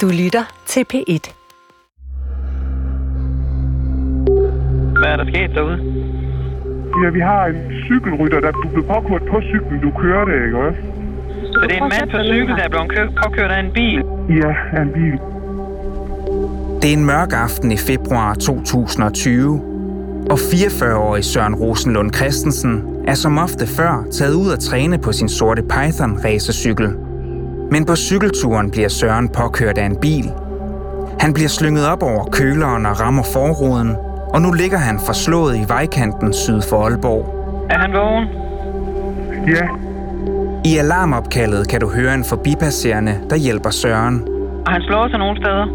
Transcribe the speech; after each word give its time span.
Du 0.00 0.06
lytter 0.22 0.44
til 0.66 0.84
P1. 0.92 1.24
Hvad 5.00 5.10
er 5.12 5.16
der 5.16 5.24
sket 5.28 5.50
derude? 5.54 5.78
Ja, 7.04 7.10
vi 7.10 7.20
har 7.20 7.44
en 7.46 7.56
cykelrytter, 7.84 8.40
der 8.40 8.50
du 8.50 8.68
blev 8.68 8.84
påkørt 8.86 9.22
på 9.30 9.40
cyklen, 9.40 9.80
du 9.80 9.90
kørte, 10.00 10.32
ikke 10.46 10.58
også? 10.58 10.78
Så 11.52 11.60
det 11.68 11.72
er 11.78 11.84
en 11.84 11.92
mand 12.00 12.10
på 12.10 12.18
cykel, 12.32 12.48
der 12.56 12.62
er 12.62 12.68
blevet 12.68 12.88
kø- 12.90 13.14
påkørt 13.24 13.50
af 13.50 13.60
en 13.60 13.72
bil. 13.72 14.02
Ja, 14.42 14.54
af 14.78 14.82
en 14.82 14.88
bil. 14.98 15.18
Det 16.82 16.88
er 16.92 16.96
en 16.98 17.04
mørk 17.04 17.32
aften 17.32 17.72
i 17.72 17.76
februar 17.76 18.34
2020, 18.34 19.62
og 20.30 20.38
44-årig 20.38 21.24
Søren 21.24 21.54
Rosenlund 21.54 22.14
Christensen 22.14 22.82
er 23.06 23.14
som 23.14 23.38
ofte 23.38 23.66
før 23.66 24.04
taget 24.12 24.34
ud 24.34 24.52
at 24.52 24.58
træne 24.58 24.98
på 24.98 25.12
sin 25.12 25.28
sorte 25.28 25.62
Python 25.62 26.18
racercykel. 26.24 26.88
Men 27.74 27.84
på 27.84 27.96
cykelturen 27.96 28.70
bliver 28.70 28.88
Søren 28.88 29.28
påkørt 29.28 29.78
af 29.78 29.86
en 29.86 29.96
bil. 29.96 30.26
Han 31.20 31.34
bliver 31.34 31.48
slynget 31.48 31.86
op 31.92 32.02
over 32.02 32.24
køleren 32.24 32.86
og 32.86 33.00
rammer 33.00 33.22
forruden, 33.32 33.90
og 34.34 34.42
nu 34.42 34.50
ligger 34.52 34.78
han 34.78 34.96
forslået 35.08 35.56
i 35.56 35.64
vejkanten 35.68 36.32
syd 36.32 36.60
for 36.68 36.76
Aalborg. 36.84 37.24
Er 37.70 37.78
han 37.78 37.92
vågen? 37.92 38.26
Ja, 39.54 39.64
I 40.70 40.72
alarmopkaldet 40.78 41.68
kan 41.70 41.80
du 41.80 41.88
høre 41.98 42.14
en 42.14 42.24
forbipasserende, 42.24 43.14
der 43.30 43.36
hjælper 43.36 43.70
Søren. 43.70 44.16
Har 44.66 44.72
han 44.72 44.82
slået 44.82 45.10
sig 45.10 45.18
nogle 45.18 45.36
steder? 45.42 45.66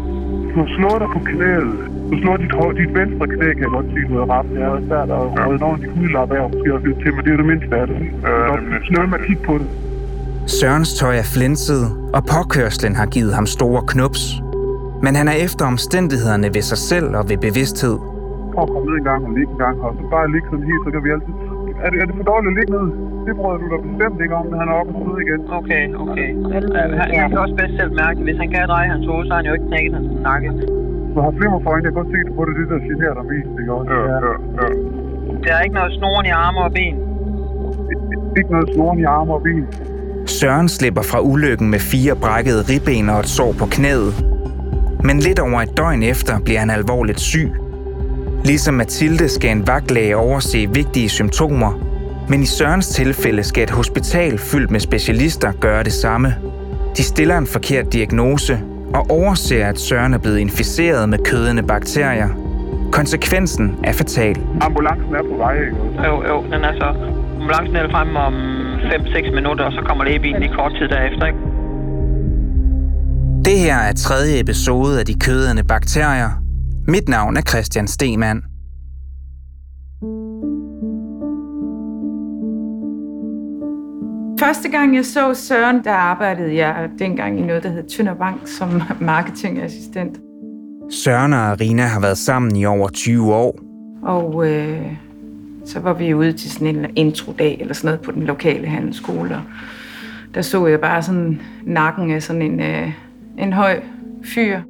du 0.54 0.62
slår 0.76 0.96
dig 1.02 1.08
på 1.16 1.20
knæet. 1.30 1.72
Du 2.10 2.16
slår 2.22 2.36
dit, 2.36 2.52
hå- 2.58 2.74
dit 2.80 2.92
venstre 3.00 3.26
knæ, 3.34 3.46
kan 3.56 3.62
jeg 3.66 3.72
godt 3.78 3.86
sige, 3.92 4.04
du 4.08 4.14
har 4.20 4.26
ramt. 4.34 4.50
Det 4.54 4.62
er 4.62 4.80
svært 4.88 5.10
at 5.16 5.20
røde 5.46 5.56
en 5.60 5.62
ordentlig 5.62 5.90
hudlap 5.96 6.30
af, 6.32 6.50
måske 6.52 6.74
også 6.74 6.86
lidt 6.86 6.98
til, 7.02 7.14
men 7.14 7.24
det 7.24 7.32
er 7.32 7.36
det 7.42 7.46
mindste 7.52 7.76
af 7.80 7.86
det. 7.86 7.96
Øh, 8.28 9.08
med 9.10 9.18
at 9.20 9.26
kigge 9.26 9.42
på 9.50 9.54
det. 9.58 9.68
Sørens 10.46 10.90
tøj 11.00 11.14
er 11.22 11.28
flænset, 11.34 11.82
og 12.16 12.22
påkørslen 12.34 12.94
har 13.00 13.06
givet 13.06 13.32
ham 13.34 13.46
store 13.46 13.82
knups. 13.86 14.22
Men 15.04 15.12
han 15.20 15.26
er 15.32 15.36
efter 15.46 15.64
omstændighederne 15.72 16.48
ved 16.56 16.64
sig 16.70 16.80
selv 16.90 17.08
og 17.18 17.24
ved 17.30 17.38
bevidsthed. 17.48 17.96
Prøv 18.54 18.62
at 18.66 18.70
komme 18.74 18.86
ned 18.88 18.96
en 19.00 19.06
gang 19.10 19.20
og 19.28 19.32
ligge 19.38 19.52
en 19.56 19.60
gang, 19.66 19.76
og 19.84 19.90
så 19.98 20.04
bare 20.14 20.26
ligge 20.34 20.46
sådan 20.50 20.66
helt, 20.70 20.82
så 20.84 20.90
kan 20.94 21.00
vi 21.06 21.10
altid... 21.16 21.34
Er 21.84 21.88
det, 21.92 21.98
er 22.02 22.06
det 22.08 22.14
for 22.20 22.26
dårligt 22.32 22.50
at 22.52 22.56
ligge 22.58 22.72
ned? 22.76 22.86
Det 23.26 23.32
bryder 23.38 23.58
du 23.62 23.66
da 23.72 23.76
bestemt 23.88 24.18
ikke 24.24 24.34
om, 24.40 24.44
når 24.50 24.58
han 24.62 24.68
er 24.72 24.76
oppe 24.80 24.90
og 24.96 25.00
sidde 25.04 25.20
igen. 25.26 25.40
Okay, 25.58 25.84
okay. 26.04 26.28
Uh, 26.34 26.52
han, 27.00 27.08
han 27.20 27.28
kan 27.32 27.38
også 27.44 27.56
bedst 27.60 27.74
selv 27.80 27.92
mærke, 28.02 28.16
at 28.20 28.24
hvis 28.26 28.38
han 28.42 28.48
kan 28.52 28.60
dreje 28.72 28.88
hans 28.94 29.04
hoved, 29.10 29.24
så 29.26 29.32
har 29.32 29.40
han 29.40 29.46
jo 29.50 29.54
ikke 29.56 29.68
knækket 29.70 29.92
hans 29.98 30.08
nakke. 30.28 30.48
Du 31.14 31.18
har 31.24 31.30
flimmer 31.38 31.58
for 31.64 31.70
øjnene, 31.72 31.86
jeg 31.88 31.92
kan 31.94 32.00
godt 32.00 32.10
se 32.14 32.18
det 32.26 32.32
på 32.38 32.42
det, 32.46 32.52
det 32.60 32.66
der 32.72 32.80
generer 32.88 33.14
dig 33.18 33.26
mest, 33.32 33.52
ikke 33.60 33.72
også? 33.78 33.90
Ja, 33.92 34.00
ja, 34.12 34.32
ja. 34.60 34.66
Der 35.44 35.52
er 35.56 35.62
ikke 35.66 35.76
noget 35.80 35.92
snoren 35.98 36.26
i 36.30 36.34
arme 36.44 36.60
og 36.66 36.72
ben. 36.78 36.96
Ikke 38.38 38.50
noget 38.56 38.68
snoren 38.74 38.98
i 39.04 39.06
arme 39.16 39.30
og 39.38 39.42
ben. 39.46 39.64
Søren 40.30 40.68
slipper 40.68 41.02
fra 41.02 41.20
ulykken 41.20 41.70
med 41.70 41.78
fire 41.78 42.16
brækkede 42.16 42.62
ribben 42.68 43.08
og 43.08 43.20
et 43.20 43.28
sår 43.28 43.52
på 43.52 43.66
knæet. 43.66 44.14
Men 45.04 45.18
lidt 45.20 45.38
over 45.38 45.62
et 45.62 45.76
døgn 45.76 46.02
efter 46.02 46.38
bliver 46.38 46.60
han 46.60 46.70
alvorligt 46.70 47.20
syg. 47.20 47.52
Ligesom 48.44 48.74
Mathilde 48.74 49.28
skal 49.28 49.50
en 49.50 49.66
vagtlæge 49.66 50.16
overse 50.16 50.70
vigtige 50.74 51.08
symptomer, 51.08 51.72
men 52.28 52.42
i 52.42 52.46
Sørens 52.46 52.88
tilfælde 52.88 53.42
skal 53.42 53.62
et 53.62 53.70
hospital 53.70 54.38
fyldt 54.38 54.70
med 54.70 54.80
specialister 54.80 55.52
gøre 55.52 55.82
det 55.82 55.92
samme. 55.92 56.34
De 56.96 57.02
stiller 57.02 57.38
en 57.38 57.46
forkert 57.46 57.92
diagnose 57.92 58.60
og 58.94 59.10
overser, 59.10 59.66
at 59.66 59.80
Søren 59.80 60.14
er 60.14 60.18
blevet 60.18 60.38
inficeret 60.38 61.08
med 61.08 61.18
kødende 61.24 61.62
bakterier. 61.62 62.28
Konsekvensen 62.92 63.76
er 63.84 63.92
fatal. 63.92 64.36
Ambulancen 64.60 65.14
er 65.14 65.22
på 65.22 65.36
vej? 65.36 65.56
Jo, 66.06 66.22
jo, 66.28 66.44
den 66.52 66.64
er 66.64 66.72
så... 66.72 66.94
Ambulancen 67.40 67.76
er 67.76 67.90
frem 67.90 68.16
om 68.16 68.49
5-6 68.82 69.34
minutter, 69.34 69.64
og 69.64 69.72
så 69.72 69.82
kommer 69.86 70.04
lægebilen 70.04 70.42
i 70.42 70.48
kort 70.48 70.72
tid 70.78 70.88
derefter, 70.88 71.26
ikke? 71.26 71.38
Det 73.44 73.58
her 73.58 73.76
er 73.76 73.92
tredje 73.92 74.40
episode 74.40 75.00
af 75.00 75.06
De 75.06 75.14
kødende 75.14 75.64
bakterier. 75.64 76.30
Mit 76.88 77.08
navn 77.08 77.36
er 77.36 77.40
Christian 77.40 77.88
Stemann. 77.88 78.42
Første 84.40 84.68
gang 84.68 84.96
jeg 84.96 85.04
så 85.04 85.34
Søren, 85.34 85.84
der 85.84 85.92
arbejdede 85.92 86.56
jeg 86.56 86.90
dengang 86.98 87.38
i 87.38 87.42
noget, 87.42 87.62
der 87.62 87.68
hed 87.68 87.88
Tønder 87.96 88.14
Bank 88.14 88.40
som 88.58 88.82
marketingassistent. 89.00 90.18
Søren 90.90 91.32
og 91.32 91.38
Arina 91.38 91.82
har 91.82 92.00
været 92.00 92.18
sammen 92.18 92.56
i 92.56 92.64
over 92.64 92.88
20 92.88 93.34
år. 93.34 93.58
Og 94.02 94.48
øh, 94.48 94.92
så 95.70 95.80
var 95.80 95.92
vi 95.92 96.14
ude 96.14 96.32
til 96.32 96.50
sådan 96.50 96.76
en 96.76 96.86
introdag 96.96 97.58
eller 97.60 97.74
sådan 97.74 97.88
noget 97.88 98.00
på 98.00 98.12
den 98.12 98.22
lokale 98.22 98.66
handelsskole. 98.66 99.36
Og 99.36 99.42
der 100.34 100.42
så 100.42 100.66
jeg 100.66 100.80
bare 100.80 101.02
sådan 101.02 101.40
nakken 101.62 102.10
af 102.10 102.22
sådan 102.22 102.42
en, 102.42 102.60
øh, 102.60 102.92
en 103.38 103.52
høj 103.52 103.80
fyr. 104.24 104.60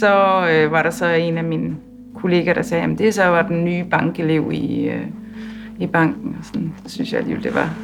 Så 0.00 0.46
øh, 0.50 0.72
var 0.72 0.82
der 0.82 0.90
så 0.90 1.06
en 1.06 1.38
af 1.38 1.44
mine 1.44 1.76
kollegaer, 2.14 2.54
der 2.54 2.62
sagde, 2.62 2.84
at 2.84 2.98
det 2.98 3.14
så 3.14 3.24
var 3.24 3.42
den 3.42 3.64
nye 3.64 3.84
bankelev 3.90 4.50
i, 4.52 4.88
øh, 4.88 5.06
i 5.78 5.86
banken. 5.86 6.36
Og 6.38 6.44
sådan, 6.44 6.72
det 6.82 6.90
synes 6.90 7.12
jeg 7.12 7.20
alligevel, 7.20 7.44
det 7.44 7.54
var 7.54 7.74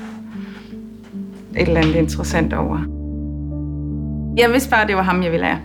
et 1.56 1.68
eller 1.68 1.80
andet 1.80 1.94
interessant 1.94 2.52
over. 2.52 2.78
Jeg 4.36 4.52
vidste 4.52 4.70
bare, 4.70 4.82
at 4.82 4.88
det 4.88 4.96
var 4.96 5.02
ham, 5.02 5.22
jeg 5.22 5.32
ville 5.32 5.46
have. 5.46 5.58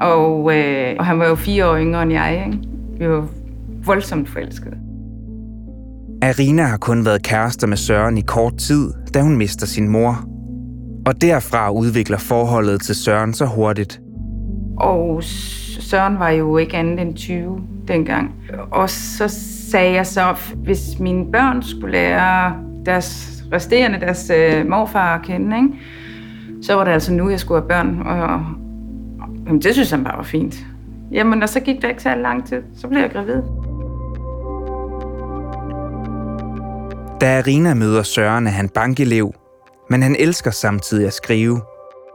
Og, 0.00 0.56
øh, 0.56 0.96
og 0.98 1.06
han 1.06 1.18
var 1.18 1.28
jo 1.28 1.34
fire 1.34 1.70
år 1.70 1.76
yngre 1.76 2.02
end 2.02 2.12
jeg, 2.12 2.44
ikke? 2.46 2.68
Vi 2.98 3.08
var 3.08 3.26
voldsomt 3.84 4.28
forelskede. 4.28 4.85
Arina 6.22 6.62
har 6.62 6.76
kun 6.76 7.04
været 7.04 7.22
kærester 7.22 7.66
med 7.66 7.76
Søren 7.76 8.18
i 8.18 8.20
kort 8.20 8.56
tid, 8.56 8.92
da 9.14 9.20
hun 9.20 9.36
mister 9.36 9.66
sin 9.66 9.88
mor. 9.88 10.24
Og 11.06 11.20
derfra 11.20 11.70
udvikler 11.70 12.18
forholdet 12.18 12.80
til 12.80 12.94
Søren 12.94 13.34
så 13.34 13.46
hurtigt. 13.46 14.00
Og 14.76 15.22
Søren 15.80 16.18
var 16.18 16.30
jo 16.30 16.56
ikke 16.56 16.76
andet 16.76 17.00
end 17.00 17.14
20 17.14 17.60
dengang. 17.88 18.34
Og 18.70 18.90
så 18.90 19.28
sagde 19.70 19.94
jeg 19.94 20.06
så, 20.06 20.36
hvis 20.54 20.98
mine 20.98 21.32
børn 21.32 21.62
skulle 21.62 21.92
lære 21.92 22.56
deres 22.86 23.42
resterende, 23.52 24.00
deres 24.00 24.30
øh, 24.36 24.68
morfar 24.68 25.14
at 25.14 25.22
kende, 25.22 25.56
ikke? 25.56 25.68
så 26.62 26.74
var 26.74 26.84
det 26.84 26.90
altså 26.92 27.12
nu, 27.12 27.30
jeg 27.30 27.40
skulle 27.40 27.60
have 27.60 27.68
børn. 27.68 28.00
Og, 28.06 28.40
jamen, 29.46 29.62
det 29.62 29.72
synes 29.74 29.90
han 29.90 30.04
bare 30.04 30.16
var 30.16 30.22
fint. 30.22 30.66
Jamen, 31.12 31.42
og 31.42 31.48
så 31.48 31.60
gik 31.60 31.82
det 31.82 31.88
ikke 31.88 32.02
så 32.02 32.14
lang 32.14 32.46
tid. 32.46 32.62
Så 32.74 32.88
blev 32.88 33.00
jeg 33.00 33.10
gravid. 33.10 33.42
Da 37.20 37.38
Arina 37.38 37.74
møder 37.74 38.02
Søren, 38.02 38.46
er 38.46 38.50
han 38.50 38.68
bankelev, 38.68 39.34
men 39.90 40.02
han 40.02 40.16
elsker 40.18 40.50
samtidig 40.50 41.06
at 41.06 41.12
skrive. 41.12 41.60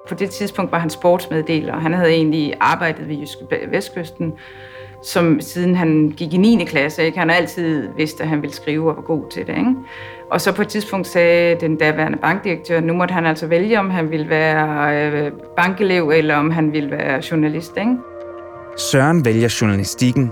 På 0.10 0.16
det 0.16 0.30
tidspunkt 0.30 0.72
var 0.72 0.80
han 0.80 0.90
sportsmeddeler, 0.90 1.74
og 1.74 1.82
han 1.82 1.94
havde 1.94 2.10
egentlig 2.10 2.54
arbejdet 2.60 3.08
ved 3.08 3.16
Jyske 3.16 3.46
Vestkysten, 3.72 4.34
som 5.04 5.42
siden 5.42 5.76
han 5.76 6.14
gik 6.18 6.34
i 6.34 6.38
9. 6.38 6.66
klasse. 6.66 7.04
Ikke? 7.04 7.20
Han 7.20 7.30
har 7.30 7.36
altid 7.36 7.88
vidst, 7.98 8.22
at 8.22 8.28
han 8.28 8.42
ville 8.42 8.54
skrive 8.54 8.90
og 8.90 8.96
var 8.96 9.02
god 9.02 9.32
til 9.32 9.48
det. 9.48 9.58
Ikke? 9.58 9.76
Og 10.32 10.42
så 10.42 10.52
på 10.52 10.62
et 10.62 10.68
tidspunkt 10.68 11.08
sagde 11.08 11.58
den 11.60 11.76
daværende 11.76 12.18
bankdirektør, 12.18 12.78
at 12.78 12.84
nu 12.84 12.94
måtte 12.94 13.14
han 13.14 13.26
altså 13.26 13.48
vælge, 13.48 13.80
om 13.80 13.90
han 13.90 14.12
ville 14.12 14.30
være 14.30 15.06
øh, 15.06 15.32
bankelev, 15.58 16.10
eller 16.10 16.36
om 16.36 16.52
han 16.52 16.74
ville 16.74 16.92
være 16.92 17.22
journalist. 17.32 17.78
Ikke? 17.78 17.96
Søren 18.78 19.26
vælger 19.26 19.58
journalistikken 19.62 20.32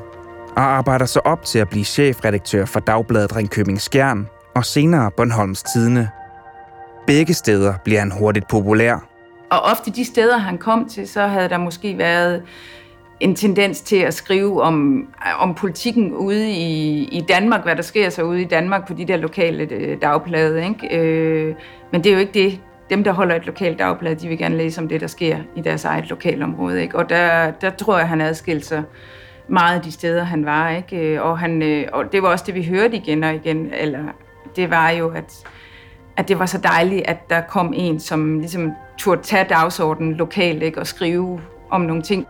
og 0.56 0.63
arbejder 0.63 1.06
sig 1.06 1.25
op 1.25 1.46
til 1.46 1.59
at 1.59 1.69
blive 1.69 1.85
chefredaktør 1.85 2.66
for 2.66 2.79
Dagbladet 2.79 3.35
Ringkøbing 3.35 3.81
Skjern 3.81 4.28
og 4.59 4.66
senere 4.66 5.12
Bornholms 5.12 5.64
Tidene. 5.64 6.09
Begge 7.08 7.34
steder 7.34 7.74
bliver 7.84 8.00
han 8.00 8.12
hurtigt 8.12 8.47
populær. 8.47 9.08
Og 9.50 9.59
ofte 9.59 9.92
de 9.92 10.06
steder, 10.06 10.38
han 10.38 10.58
kom 10.58 10.90
til, 10.90 11.08
så 11.08 11.28
havde 11.28 11.50
der 11.50 11.58
måske 11.58 11.97
været 11.97 12.44
en 13.20 13.36
tendens 13.36 13.81
til 13.81 13.96
at 13.96 14.14
skrive 14.14 14.62
om, 14.62 15.08
om 15.40 15.56
politikken 15.56 16.14
ude 16.14 16.50
i, 16.50 17.03
i 17.03 17.22
Danmark, 17.30 17.64
hvad 17.64 17.75
der 17.75 17.81
sker 17.81 18.09
så 18.09 18.24
ude 18.24 18.42
i 18.42 18.46
Danmark 18.46 18.88
på 18.88 18.94
de 18.94 19.06
der 19.06 19.18
lokale 19.18 19.68
øh, 19.72 20.02
dagblade. 20.02 20.66
Ikke? 20.68 20.97
Øh, 20.97 21.56
men 21.91 22.03
det 22.03 22.09
er 22.09 22.14
jo 22.14 22.20
ikke 22.20 22.34
det. 22.34 22.59
Dem, 22.90 23.03
der 23.03 23.12
holder 23.12 23.36
et 23.36 23.46
lokalt 23.46 23.80
dagblad, 23.80 24.16
de 24.16 24.28
vil 24.28 24.38
gerne 24.38 24.58
læse 24.58 24.81
om 24.81 24.88
det, 24.88 25.02
der 25.02 25.08
sker 25.08 25.38
i 25.55 25.62
deres 25.62 25.85
eget 25.85 26.09
lokalområde. 26.09 26.82
Ikke? 26.82 26.97
Og 26.97 27.09
der, 27.09 27.52
der 27.52 27.70
tror 27.70 27.97
jeg, 27.97 28.08
han 28.08 28.22
adskilte 28.22 28.67
sig 28.67 28.84
meget 29.47 29.76
af 29.76 29.82
de 29.82 29.91
steder, 29.91 30.23
han 30.23 30.46
var. 30.46 30.70
Ikke? 30.70 30.97
Øh, 30.97 31.26
og, 31.26 31.40
han, 31.40 31.62
øh, 31.62 31.88
og 31.94 32.12
det 32.12 32.23
var 32.23 32.29
også 32.29 32.44
det, 32.47 32.55
vi 32.55 32.64
hørte 32.64 32.96
igen 32.96 33.23
og 33.23 33.35
igen. 33.35 33.73
Eller, 33.73 34.00
det 34.55 34.69
var 34.69 34.90
jo, 34.90 35.09
at, 35.09 35.47
at 36.17 36.28
det 36.28 36.40
var 36.40 36.46
så 36.46 36.57
dejligt, 36.57 37.01
at 37.05 37.29
der 37.29 37.41
kom 37.41 37.73
en, 37.75 37.99
som 37.99 38.40
ligesom 38.40 38.72
turde 38.97 39.22
tage 39.23 39.46
dagsordenen 39.49 40.13
lokalt 40.13 40.63
ikke? 40.63 40.79
og 40.79 40.87
skrive 40.87 41.41
om 41.69 41.81
nogle 41.81 42.01
ting. 42.01 42.25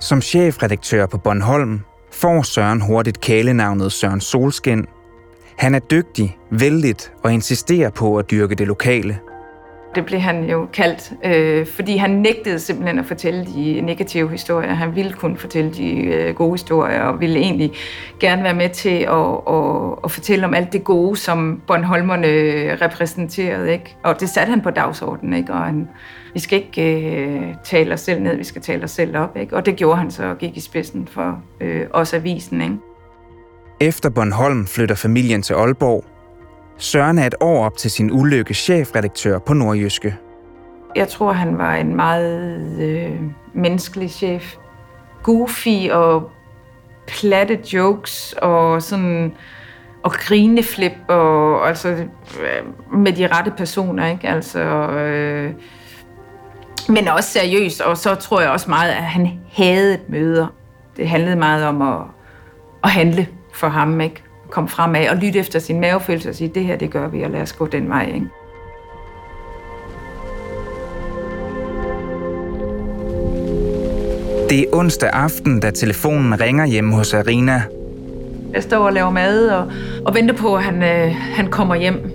Som 0.00 0.22
chefredaktør 0.22 1.06
på 1.06 1.18
Bornholm 1.18 1.80
får 2.12 2.42
Søren 2.42 2.80
hurtigt 2.80 3.20
kælenavnet 3.20 3.92
Søren 3.92 4.20
Solskin. 4.20 4.86
Han 5.56 5.74
er 5.74 5.78
dygtig, 5.78 6.38
vældig 6.50 6.94
og 7.22 7.32
insisterer 7.32 7.90
på 7.90 8.16
at 8.16 8.30
dyrke 8.30 8.54
det 8.54 8.66
lokale. 8.66 9.18
Det 9.96 10.06
blev 10.06 10.20
han 10.20 10.44
jo 10.44 10.66
kaldt, 10.72 11.12
øh, 11.24 11.66
fordi 11.66 11.96
han 11.96 12.10
nægtede 12.10 12.58
simpelthen 12.58 12.98
at 12.98 13.06
fortælle 13.06 13.44
de 13.44 13.80
negative 13.80 14.30
historier. 14.30 14.74
Han 14.74 14.96
ville 14.96 15.12
kun 15.12 15.36
fortælle 15.36 15.70
de 15.70 15.96
øh, 15.96 16.34
gode 16.34 16.52
historier, 16.52 17.02
og 17.02 17.20
ville 17.20 17.38
egentlig 17.38 17.72
gerne 18.20 18.42
være 18.42 18.54
med 18.54 18.68
til 18.68 18.98
at, 18.98 19.54
at, 19.56 19.98
at 20.04 20.10
fortælle 20.10 20.46
om 20.46 20.54
alt 20.54 20.72
det 20.72 20.84
gode, 20.84 21.16
som 21.16 21.62
Bornholmerne 21.66 22.26
repræsenterede. 22.76 23.72
Ikke? 23.72 23.96
Og 24.02 24.20
det 24.20 24.28
satte 24.28 24.50
han 24.50 24.60
på 24.60 24.70
dagsordenen, 24.70 25.34
ikke? 25.34 25.52
og 25.52 25.58
han, 25.58 25.88
vi 26.34 26.40
skal 26.40 26.58
ikke 26.58 27.10
øh, 27.16 27.54
tale 27.64 27.94
os 27.94 28.00
selv 28.00 28.22
ned, 28.22 28.36
vi 28.36 28.44
skal 28.44 28.62
tale 28.62 28.84
os 28.84 28.90
selv 28.90 29.16
op. 29.16 29.36
Ikke? 29.36 29.56
Og 29.56 29.66
det 29.66 29.76
gjorde 29.76 29.98
han 29.98 30.10
så 30.10 30.24
og 30.24 30.38
gik 30.38 30.56
i 30.56 30.60
spidsen 30.60 31.08
for 31.12 31.42
øh, 31.60 31.82
os 31.90 32.14
avisen. 32.14 32.60
Ikke? 32.60 32.76
Efter 33.80 34.10
Bornholm 34.10 34.66
flytter 34.66 34.94
familien 34.94 35.42
til 35.42 35.54
Aalborg, 35.54 36.04
Søren 36.78 37.18
er 37.18 37.26
et 37.26 37.34
år 37.40 37.64
op 37.64 37.76
til 37.76 37.90
sin 37.90 38.10
ulykke 38.12 38.54
chefredaktør 38.54 39.38
på 39.38 39.54
Nordjyske. 39.54 40.16
Jeg 40.96 41.08
tror, 41.08 41.32
han 41.32 41.58
var 41.58 41.74
en 41.74 41.96
meget 41.96 42.60
øh, 42.80 43.20
menneskelig 43.54 44.10
chef. 44.10 44.56
Goofy 45.22 45.90
og 45.90 46.30
platte 47.06 47.58
jokes 47.72 48.34
og 48.42 48.82
sådan 48.82 49.32
og 50.02 50.12
grineflip 50.12 50.92
og 51.08 51.68
altså 51.68 51.88
øh, 51.88 52.98
med 52.98 53.12
de 53.12 53.26
rette 53.26 53.52
personer, 53.56 54.06
ikke? 54.06 54.28
Altså 54.28 54.60
øh, 54.90 55.52
men 56.88 57.08
også 57.08 57.28
seriøst, 57.28 57.80
og 57.80 57.96
så 57.96 58.14
tror 58.14 58.40
jeg 58.40 58.50
også 58.50 58.70
meget, 58.70 58.90
at 58.90 59.02
han 59.02 59.40
havde 59.52 59.98
møder. 60.08 60.46
Det 60.96 61.08
handlede 61.08 61.36
meget 61.36 61.64
om 61.64 61.82
at, 61.82 61.98
at 62.84 62.90
handle 62.90 63.28
for 63.52 63.68
ham, 63.68 64.00
ikke? 64.00 64.22
Komme 64.50 64.68
fremad 64.68 65.08
og 65.08 65.16
lytte 65.16 65.38
efter 65.38 65.58
sin 65.58 65.80
mavefølelse 65.80 66.28
og 66.28 66.34
sige, 66.34 66.50
det 66.54 66.64
her, 66.64 66.76
det 66.76 66.90
gør 66.90 67.08
vi, 67.08 67.22
og 67.22 67.30
lad 67.30 67.40
os 67.40 67.52
gå 67.52 67.66
den 67.66 67.88
vej. 67.88 68.10
Ikke? 68.14 68.26
Det 74.50 74.60
er 74.60 74.66
onsdag 74.72 75.10
aften, 75.12 75.60
da 75.60 75.70
telefonen 75.70 76.40
ringer 76.40 76.66
hjemme 76.66 76.94
hos 76.94 77.14
Arina. 77.14 77.62
Jeg 78.52 78.62
står 78.62 78.86
og 78.86 78.92
laver 78.92 79.10
mad 79.10 79.48
og, 79.48 79.72
og 80.04 80.14
venter 80.14 80.34
på, 80.34 80.56
at 80.56 80.62
han, 80.62 80.82
øh, 80.82 81.14
han 81.14 81.50
kommer 81.50 81.74
hjem. 81.74 82.10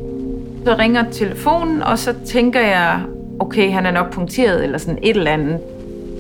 Så 0.65 0.75
ringer 0.79 1.11
telefonen, 1.11 1.81
og 1.81 1.99
så 1.99 2.13
tænker 2.25 2.59
jeg, 2.59 3.01
okay, 3.39 3.71
han 3.71 3.85
er 3.85 3.91
nok 3.91 4.11
punkteret 4.11 4.63
eller 4.63 4.77
sådan 4.77 4.99
et 5.03 5.17
eller 5.17 5.31
andet. 5.31 5.59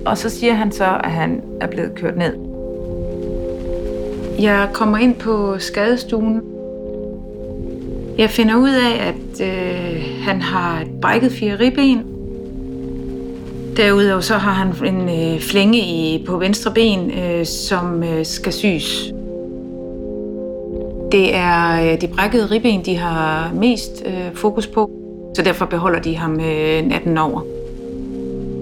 Og 0.05 0.17
så 0.17 0.29
siger 0.29 0.53
han 0.53 0.71
så, 0.71 0.99
at 1.03 1.11
han 1.11 1.41
er 1.61 1.67
blevet 1.67 1.91
kørt 1.95 2.17
ned. 2.17 2.50
Jeg 4.41 4.69
kommer 4.73 4.97
ind 4.97 5.15
på 5.15 5.55
skadestuen. 5.59 6.41
Jeg 8.17 8.29
finder 8.29 8.55
ud 8.55 8.69
af, 8.69 9.07
at 9.07 9.41
øh, 9.47 10.03
han 10.21 10.41
har 10.41 10.81
et 10.81 10.87
brækket 11.01 11.31
fire 11.31 11.59
ribben. 11.59 12.03
Derudover 13.77 14.21
så 14.21 14.33
har 14.33 14.51
han 14.51 14.93
en 14.95 15.09
øh, 15.09 15.39
flænge 15.41 15.79
i, 15.79 16.23
på 16.27 16.37
venstre 16.37 16.71
ben, 16.71 17.11
øh, 17.11 17.45
som 17.45 18.03
øh, 18.03 18.25
skal 18.25 18.53
sys. 18.53 19.13
Det 21.11 21.35
er 21.35 21.91
øh, 21.91 22.01
de 22.01 22.07
brækkede 22.07 22.45
ribben, 22.45 22.85
de 22.85 22.97
har 22.97 23.51
mest 23.53 24.03
øh, 24.05 24.35
fokus 24.35 24.67
på, 24.67 24.91
så 25.35 25.41
derfor 25.41 25.65
beholder 25.65 25.99
de 25.99 26.15
ham 26.15 26.39
øh, 26.39 26.87
natten 26.87 27.17
over. 27.17 27.41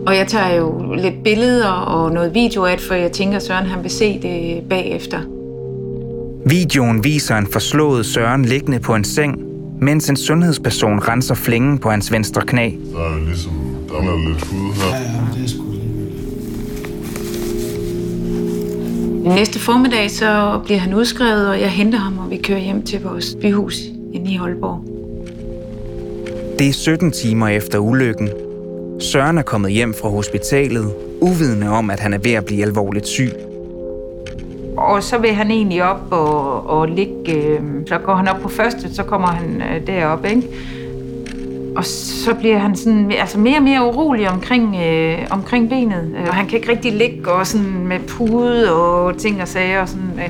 Og 0.08 0.16
jeg 0.16 0.28
tager 0.28 0.56
jo 0.56 0.94
lidt 0.94 1.24
billeder 1.24 1.72
og 1.72 2.12
noget 2.12 2.34
video 2.34 2.66
af 2.66 2.78
det, 2.78 2.86
for 2.86 2.94
jeg 2.94 3.12
tænker, 3.12 3.36
at 3.38 3.44
Søren 3.44 3.66
han 3.66 3.84
vil 3.84 3.92
se 3.92 4.20
det 4.22 4.70
bagefter. 4.70 5.39
Videoen 6.50 7.04
viser 7.04 7.38
en 7.38 7.48
forslået 7.48 8.06
Søren 8.06 8.46
liggende 8.46 8.80
på 8.80 8.96
en 8.96 9.04
seng, 9.04 9.40
mens 9.82 10.10
en 10.10 10.16
sundhedsperson 10.16 11.00
renser 11.00 11.36
flængen 11.36 11.78
på 11.78 11.90
hans 11.90 12.12
venstre 12.12 12.42
knæ. 12.42 12.72
Der 12.94 13.00
er 13.00 13.26
ligesom, 13.26 13.54
der 13.90 13.96
er 13.96 14.28
lidt 14.28 14.46
hud 14.46 14.74
her. 14.74 14.88
Ja, 14.88 15.02
ja, 15.02 15.22
det 15.36 15.44
er 15.44 15.48
sgu 15.48 15.64
Næste 19.36 19.60
formiddag 19.60 20.12
så 20.12 20.62
bliver 20.66 20.80
han 20.80 20.94
udskrevet, 20.94 21.48
og 21.48 21.62
jeg 21.62 21.72
henter 21.72 22.00
ham, 22.00 22.18
og 22.18 22.30
vi 22.30 22.38
kører 22.38 22.60
hjem 22.60 22.84
til 22.84 23.02
vores 23.02 23.38
byhus 23.42 23.80
inde 24.14 24.32
i 24.32 24.36
Holborg. 24.36 24.86
Det 26.60 26.70
er 26.70 26.74
17 26.74 27.12
timer 27.12 27.48
efter 27.48 27.80
ulykken. 27.80 28.30
Søren 29.00 29.38
er 29.38 29.42
kommet 29.42 29.72
hjem 29.72 29.94
fra 30.02 30.10
hospitalet, 30.10 30.94
uvidende 31.22 31.68
om, 31.68 31.90
at 31.90 32.00
han 32.00 32.14
er 32.14 32.18
ved 32.18 32.32
at 32.32 32.46
blive 32.46 32.64
alvorligt 32.64 33.08
syg 33.08 33.32
og 34.90 35.04
så 35.04 35.18
vil 35.18 35.34
han 35.34 35.52
egentlig 35.52 35.84
op 35.84 36.08
og, 36.12 36.70
og 36.70 36.88
ligge, 36.88 37.34
øh, 37.34 37.62
så 37.88 37.98
går 37.98 38.16
han 38.16 38.28
op 38.28 38.40
på 38.42 38.50
første, 38.50 38.96
så 38.96 39.04
kommer 39.04 39.28
han 39.28 39.62
øh, 39.62 39.88
derop, 39.88 40.26
ikke? 40.26 40.44
Og 41.76 41.86
så 41.86 42.34
bliver 42.34 42.58
han 42.58 42.76
sådan, 42.76 43.12
altså 43.12 43.40
mere 43.40 43.58
og 43.58 43.64
mere 43.64 43.86
urolig 43.86 44.30
omkring, 44.30 44.76
øh, 44.76 45.18
omkring 45.32 45.70
benet. 45.70 46.16
Øh, 46.18 46.28
og 46.28 46.34
han 46.34 46.48
kan 46.48 46.56
ikke 46.56 46.72
rigtig 46.72 46.94
ligge 46.94 47.32
og 47.32 47.48
sådan 47.48 47.88
med 47.88 48.00
pude 48.00 48.74
og 48.74 49.18
ting 49.18 49.42
og 49.42 49.48
sager. 49.48 49.82
Og 49.82 49.90
sådan, 49.90 50.12
øh. 50.18 50.30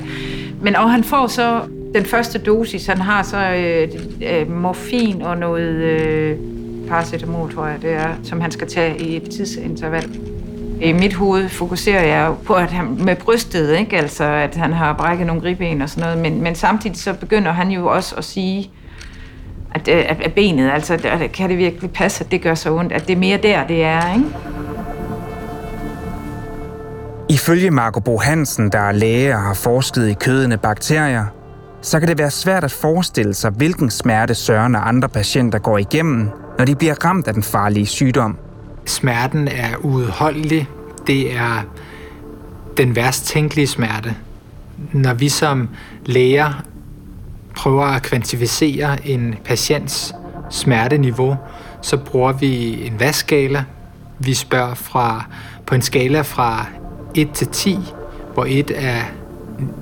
Men 0.62 0.76
og 0.76 0.92
han 0.92 1.04
får 1.04 1.28
så 1.28 1.60
den 1.96 2.06
første 2.06 2.40
dosis, 2.40 2.88
han 2.88 2.98
har 2.98 3.24
så 3.24 3.38
øh, 3.38 3.88
øh, 4.32 4.52
morfin 4.52 5.22
og 5.22 5.38
noget 5.38 5.70
øh, 5.70 6.38
paracetamol, 6.88 7.54
tror 7.54 7.68
jeg 7.68 7.82
det 7.82 7.94
er, 7.94 8.10
som 8.24 8.42
han 8.42 8.52
skal 8.52 8.68
tage 8.68 9.02
i 9.02 9.16
et 9.16 9.30
tidsinterval. 9.30 10.29
I 10.82 10.92
mit 10.92 11.14
hoved 11.14 11.50
fokuserer 11.50 12.04
jeg 12.04 12.34
på, 12.46 12.54
at 12.54 12.72
han 12.72 12.98
med 13.00 13.16
brystet, 13.16 13.78
ikke? 13.78 13.98
altså 13.98 14.24
at 14.24 14.56
han 14.56 14.74
har 14.74 14.94
brækket 14.94 15.28
nogle 15.28 15.44
ribben 15.44 15.82
og 15.82 15.90
sådan 15.90 16.02
noget, 16.02 16.18
men, 16.18 16.42
men 16.44 16.56
samtidig 16.56 16.98
så 16.98 17.14
begynder 17.14 17.52
han 17.52 17.70
jo 17.72 17.88
også 17.88 18.16
at 18.16 18.24
sige, 18.24 18.72
at, 19.76 19.88
øh, 19.88 20.06
at, 20.08 20.22
at 20.22 20.34
benet, 20.34 20.72
altså 20.72 20.94
at, 20.94 21.32
kan 21.32 21.50
det 21.50 21.58
virkelig 21.58 21.92
passe, 21.92 22.24
at 22.24 22.32
det 22.32 22.42
gør 22.42 22.56
så 22.56 22.74
ondt, 22.74 22.92
at 22.92 23.08
det 23.08 23.14
er 23.14 23.18
mere 23.18 23.38
der, 23.38 23.68
det 23.68 23.84
er, 23.84 24.14
ikke? 24.14 24.26
Ifølge 27.30 27.72
Marco 27.72 28.00
Bo 28.00 28.18
Hansen, 28.18 28.70
der 28.70 28.80
er 28.80 28.92
læge 28.92 29.36
og 29.36 29.42
har 29.42 29.54
forsket 29.54 30.10
i 30.10 30.14
kødende 30.14 30.58
bakterier, 30.58 31.26
så 31.82 32.00
kan 32.00 32.10
det 32.10 32.18
være 32.18 32.32
svært 32.32 32.64
at 32.64 32.72
forestille 32.72 33.34
sig, 33.34 33.52
hvilken 33.52 33.90
smerte 33.90 34.36
Søren 34.36 34.76
og 34.76 34.88
andre 34.88 35.10
patienter 35.10 35.60
går 35.60 35.78
igennem, 35.78 36.30
når 36.58 36.66
de 36.66 36.76
bliver 36.76 37.06
ramt 37.06 37.28
af 37.28 37.34
den 37.34 37.44
farlige 37.44 37.86
sygdom. 37.86 38.38
Smerten 38.90 39.48
er 39.48 39.76
uudholdelig. 39.80 40.68
Det 41.08 41.36
er 41.36 41.64
den 42.78 42.96
værst 42.96 43.26
tænkelige 43.26 43.68
smerte. 43.68 44.16
Når 44.94 45.14
vi 45.14 45.30
som 45.30 45.70
læger 46.06 46.64
prøver 47.56 47.86
at 47.86 48.02
kvantificere 48.02 49.08
en 49.08 49.36
patients 49.46 50.14
smerteniveau, 50.50 51.36
så 51.82 51.98
bruger 51.98 52.32
vi 52.32 52.86
en 52.88 53.00
vaskskala. 53.00 53.64
Vi 54.20 54.34
spørger 54.34 54.74
fra, 54.74 55.26
på 55.66 55.76
en 55.76 55.82
skala 55.82 56.22
fra 56.22 56.66
1 57.16 57.32
til 57.32 57.48
10, 57.48 57.78
hvor 58.34 58.46
1 58.50 58.72
er 58.76 59.02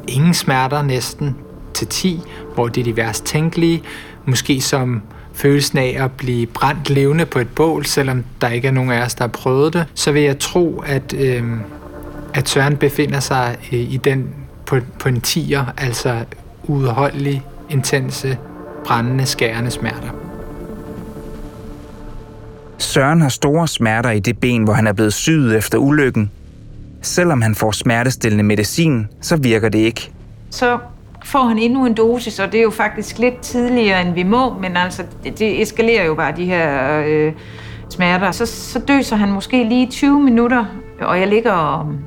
ingen 0.07 0.33
smerter 0.33 0.81
næsten, 0.81 1.35
til 1.73 1.87
10, 1.87 2.21
hvor 2.53 2.67
det 2.67 2.81
er 2.81 2.85
de 2.85 2.97
værst 2.97 3.25
tænkelige. 3.25 3.83
Måske 4.25 4.61
som 4.61 5.01
følelsen 5.37 5.77
af 5.77 5.97
at 5.99 6.11
blive 6.11 6.47
brændt 6.47 6.89
levende 6.89 7.25
på 7.25 7.39
et 7.39 7.49
bål, 7.49 7.85
selvom 7.85 8.23
der 8.41 8.49
ikke 8.49 8.67
er 8.67 8.71
nogen 8.71 8.91
af 8.91 9.05
os, 9.05 9.15
der 9.15 9.23
har 9.23 9.29
prøvet 9.29 9.73
det, 9.73 9.85
så 9.93 10.11
vil 10.11 10.21
jeg 10.21 10.39
tro, 10.39 10.83
at, 10.85 11.13
øh, 11.13 11.43
at 12.33 12.49
Søren 12.49 12.77
befinder 12.77 13.19
sig 13.19 13.57
øh, 13.71 13.79
i 13.79 13.97
den 14.03 14.29
på, 14.65 14.79
på 14.99 15.09
en 15.09 15.21
tiger, 15.21 15.65
altså 15.77 16.25
udholdelig, 16.63 17.43
intense, 17.69 18.37
brændende, 18.85 19.25
skærende 19.25 19.71
smerter. 19.71 20.09
Søren 22.77 23.21
har 23.21 23.29
store 23.29 23.67
smerter 23.67 24.09
i 24.09 24.19
det 24.19 24.37
ben, 24.37 24.63
hvor 24.63 24.73
han 24.73 24.87
er 24.87 24.93
blevet 24.93 25.13
syet 25.13 25.57
efter 25.57 25.77
ulykken. 25.77 26.31
Selvom 27.01 27.41
han 27.41 27.55
får 27.55 27.71
smertestillende 27.71 28.43
medicin, 28.43 29.07
så 29.21 29.35
virker 29.35 29.69
det 29.69 29.79
ikke. 29.79 30.11
Så 30.49 30.77
får 31.27 31.43
han 31.43 31.57
endnu 31.57 31.85
en 31.85 31.93
dosis, 31.93 32.39
og 32.39 32.51
det 32.51 32.57
er 32.57 32.63
jo 32.63 32.69
faktisk 32.69 33.19
lidt 33.19 33.39
tidligere, 33.39 34.01
end 34.01 34.13
vi 34.13 34.23
må, 34.23 34.53
men 34.53 34.77
altså, 34.77 35.03
det, 35.23 35.39
det 35.39 35.61
eskalerer 35.61 36.05
jo 36.05 36.15
bare 36.15 36.33
de 36.37 36.45
her 36.45 36.99
øh, 37.05 37.33
smerter. 37.89 38.31
Så, 38.31 38.45
så 38.45 38.79
døser 38.79 39.15
han 39.15 39.31
måske 39.31 39.63
lige 39.63 39.87
20 39.87 40.19
minutter, 40.19 40.65
og 41.01 41.19
jeg 41.19 41.27
ligger 41.27 41.51
og 41.51 41.85
um, 41.85 41.97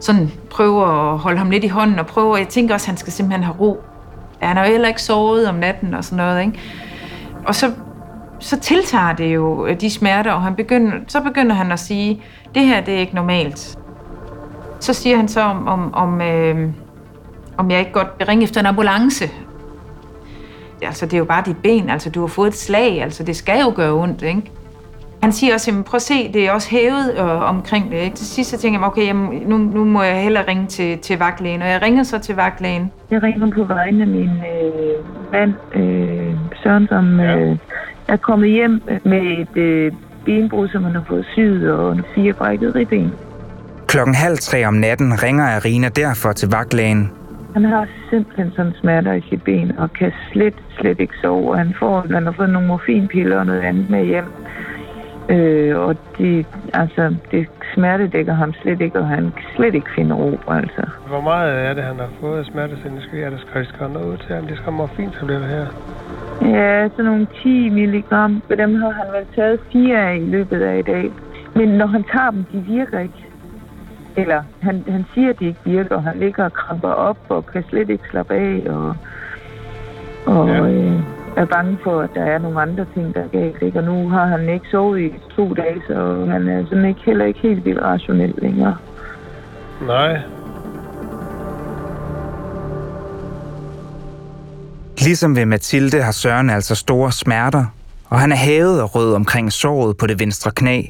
sådan 0.00 0.30
prøver 0.50 1.12
at 1.12 1.18
holde 1.18 1.38
ham 1.38 1.50
lidt 1.50 1.64
i 1.64 1.68
hånden, 1.68 1.98
og 1.98 2.06
prøver, 2.06 2.36
jeg 2.36 2.48
tænker 2.48 2.74
også, 2.74 2.84
at 2.84 2.88
han 2.88 2.96
skal 2.96 3.12
simpelthen 3.12 3.44
have 3.44 3.56
ro. 3.60 3.82
Han 4.40 4.56
har 4.56 4.66
jo 4.66 4.70
heller 4.70 4.88
ikke 4.88 5.02
sovet 5.02 5.48
om 5.48 5.54
natten 5.54 5.94
og 5.94 6.04
sådan 6.04 6.16
noget, 6.16 6.46
ikke? 6.46 6.60
Og 7.46 7.54
så, 7.54 7.72
så 8.38 8.60
tiltager 8.60 9.12
det 9.12 9.34
jo 9.34 9.66
øh, 9.66 9.80
de 9.80 9.90
smerter, 9.90 10.32
og 10.32 10.42
han 10.42 10.54
begynder, 10.54 10.92
så 11.08 11.20
begynder 11.20 11.54
han 11.54 11.72
at 11.72 11.80
sige, 11.80 12.22
det 12.54 12.62
her 12.62 12.80
det 12.80 12.94
er 12.94 12.98
ikke 12.98 13.14
normalt. 13.14 13.78
Så 14.80 14.92
siger 14.92 15.16
han 15.16 15.28
så 15.28 15.40
om, 15.40 15.68
om, 15.68 15.94
om 15.94 16.20
øh, 16.20 16.70
om 17.58 17.70
jeg 17.70 17.78
ikke 17.78 17.92
godt 17.92 18.08
vil 18.18 18.26
ringe 18.26 18.44
efter 18.44 18.60
en 18.60 18.66
ambulance. 18.66 19.24
Altså, 20.82 21.06
det 21.06 21.14
er 21.14 21.18
jo 21.18 21.24
bare 21.24 21.42
dit 21.46 21.56
ben, 21.62 21.90
altså 21.90 22.10
du 22.10 22.20
har 22.20 22.26
fået 22.26 22.48
et 22.48 22.56
slag, 22.56 23.02
altså 23.02 23.22
det 23.22 23.36
skal 23.36 23.60
jo 23.60 23.72
gøre 23.76 23.92
ondt, 23.92 24.22
ikke? 24.22 24.42
Han 25.22 25.32
siger 25.32 25.54
også, 25.54 25.70
jamen, 25.70 25.84
prøv 25.84 25.96
at 25.96 26.02
se, 26.02 26.32
det 26.32 26.46
er 26.46 26.52
også 26.52 26.70
hævet 26.70 27.14
øh, 27.18 27.42
omkring 27.42 27.90
det. 27.90 27.96
Ikke? 27.96 28.16
Til 28.16 28.26
sidst 28.26 28.50
så 28.50 28.58
tænker 28.58 28.80
jeg, 28.80 28.86
okay, 28.86 29.06
jamen, 29.06 29.42
nu, 29.46 29.56
nu 29.56 29.84
må 29.84 30.02
jeg 30.02 30.22
hellere 30.22 30.44
ringe 30.48 30.66
til, 30.66 30.98
til 30.98 31.18
vagtlægen. 31.18 31.62
Og 31.62 31.68
jeg 31.68 31.82
ringer 31.82 32.02
så 32.02 32.18
til 32.18 32.36
vagtlægen. 32.36 32.92
Jeg 33.10 33.22
ringer 33.22 33.50
på 33.50 33.64
vegne 33.64 34.02
af 34.02 34.08
min 34.08 34.30
øh, 34.30 35.32
mand, 35.32 35.54
øh, 35.74 36.34
Søren, 36.62 36.86
som 36.88 37.20
øh, 37.20 37.58
er 38.08 38.16
kommet 38.16 38.50
hjem 38.50 38.82
med 39.04 39.38
et 39.38 39.56
øh, 39.56 39.92
benbrud, 40.24 40.68
som 40.68 40.84
han 40.84 40.94
har 40.94 41.04
fået 41.08 41.26
syet, 41.32 41.72
og 41.72 41.98
fire 42.14 42.32
brækket 42.32 42.74
ribben. 42.74 43.12
Klokken 43.86 44.14
halv 44.14 44.38
tre 44.38 44.66
om 44.66 44.74
natten 44.74 45.22
ringer 45.22 45.44
Arina 45.44 45.88
derfor 45.88 46.32
til 46.32 46.50
vagtlægen. 46.50 47.12
Han 47.56 47.64
har 47.64 47.88
simpelthen 48.10 48.52
sådan 48.56 48.72
smerter 48.80 49.12
i 49.12 49.20
sit 49.20 49.42
ben, 49.42 49.78
og 49.78 49.92
kan 49.92 50.12
slet, 50.32 50.54
slet 50.78 51.00
ikke 51.00 51.14
sove. 51.22 51.50
Og 51.50 51.58
han, 51.58 51.74
får, 51.78 52.06
han 52.10 52.24
har 52.24 52.32
fået 52.32 52.50
nogle 52.50 52.68
morfinpiller 52.68 53.38
og 53.38 53.46
noget 53.46 53.60
andet 53.60 53.90
med 53.90 54.04
hjem. 54.04 54.24
Øh, 55.28 55.78
og 55.78 55.96
det, 56.18 56.46
altså, 56.74 57.14
det 57.30 57.46
smertedækker 57.74 58.34
ham 58.34 58.52
slet 58.62 58.80
ikke, 58.80 58.98
og 58.98 59.06
han 59.06 59.32
kan 59.36 59.44
slet 59.56 59.74
ikke 59.74 59.90
finde 59.94 60.14
ro, 60.14 60.38
altså. 60.48 60.82
Hvor 61.08 61.20
meget 61.20 61.68
er 61.68 61.74
det, 61.74 61.82
han 61.82 61.96
har 61.96 62.08
fået 62.20 62.38
af 62.38 62.44
smertestillende? 62.44 63.02
Skal 63.02 63.18
jeg, 63.18 63.32
der 63.32 63.38
skal 63.38 63.66
skrevet 63.66 63.92
noget 63.92 64.12
ud 64.12 64.16
til 64.16 64.34
ham? 64.34 64.46
Det 64.46 64.56
skal 64.56 64.72
morfintabletter 64.72 65.46
her. 65.46 65.66
Ja, 66.42 66.88
sådan 66.88 67.04
nogle 67.04 67.26
10 67.42 67.68
milligram. 67.68 68.42
Dem 68.58 68.74
har 68.74 68.90
han 68.90 69.06
vel 69.16 69.26
taget 69.36 69.60
fire 69.72 70.10
af 70.10 70.16
i 70.16 70.26
løbet 70.26 70.62
af 70.62 70.78
i 70.78 70.82
dag. 70.82 71.10
Men 71.54 71.68
når 71.68 71.86
han 71.86 72.04
tager 72.12 72.30
dem, 72.30 72.44
de 72.52 72.58
virker 72.58 72.98
ikke. 72.98 73.25
Eller 74.16 74.42
han, 74.60 74.84
han 74.88 75.04
siger, 75.14 75.30
at 75.30 75.40
de 75.40 75.46
ikke 75.46 75.60
virker. 75.64 76.00
Han 76.00 76.18
ligger 76.18 76.44
og 76.44 76.52
kramper 76.52 76.88
op 76.88 77.18
og 77.28 77.46
kan 77.46 77.64
slet 77.68 77.90
ikke 77.90 78.04
slappe 78.10 78.34
af. 78.34 78.62
Og, 78.68 78.96
og 80.26 80.48
ja. 80.48 80.66
øh, 80.68 81.00
er 81.36 81.44
bange 81.44 81.78
for, 81.84 82.00
at 82.00 82.10
der 82.14 82.24
er 82.24 82.38
nogle 82.38 82.60
andre 82.60 82.86
ting, 82.94 83.14
der 83.14 83.20
er 83.20 83.28
galt. 83.28 83.62
Ikke? 83.62 83.78
Og 83.78 83.84
nu 83.84 84.08
har 84.08 84.26
han 84.26 84.48
ikke 84.48 84.66
sovet 84.70 85.00
i 85.00 85.12
to 85.36 85.54
dage, 85.54 85.82
så 85.86 86.26
han 86.30 86.48
er 86.48 86.64
sådan 86.68 86.84
ikke, 86.84 87.00
heller 87.06 87.24
ikke 87.24 87.40
helt 87.40 87.64
vildt 87.64 87.82
rationel 87.82 88.34
længere. 88.38 88.76
Nej. 89.86 90.18
Ligesom 94.98 95.36
ved 95.36 95.46
Mathilde 95.46 96.02
har 96.02 96.12
Søren 96.12 96.50
altså 96.50 96.74
store 96.74 97.12
smerter, 97.12 97.64
og 98.08 98.20
han 98.20 98.32
er 98.32 98.36
hævet 98.36 98.82
og 98.82 98.94
rød 98.94 99.14
omkring 99.14 99.52
såret 99.52 99.96
på 99.96 100.06
det 100.06 100.20
venstre 100.20 100.50
knæ. 100.50 100.82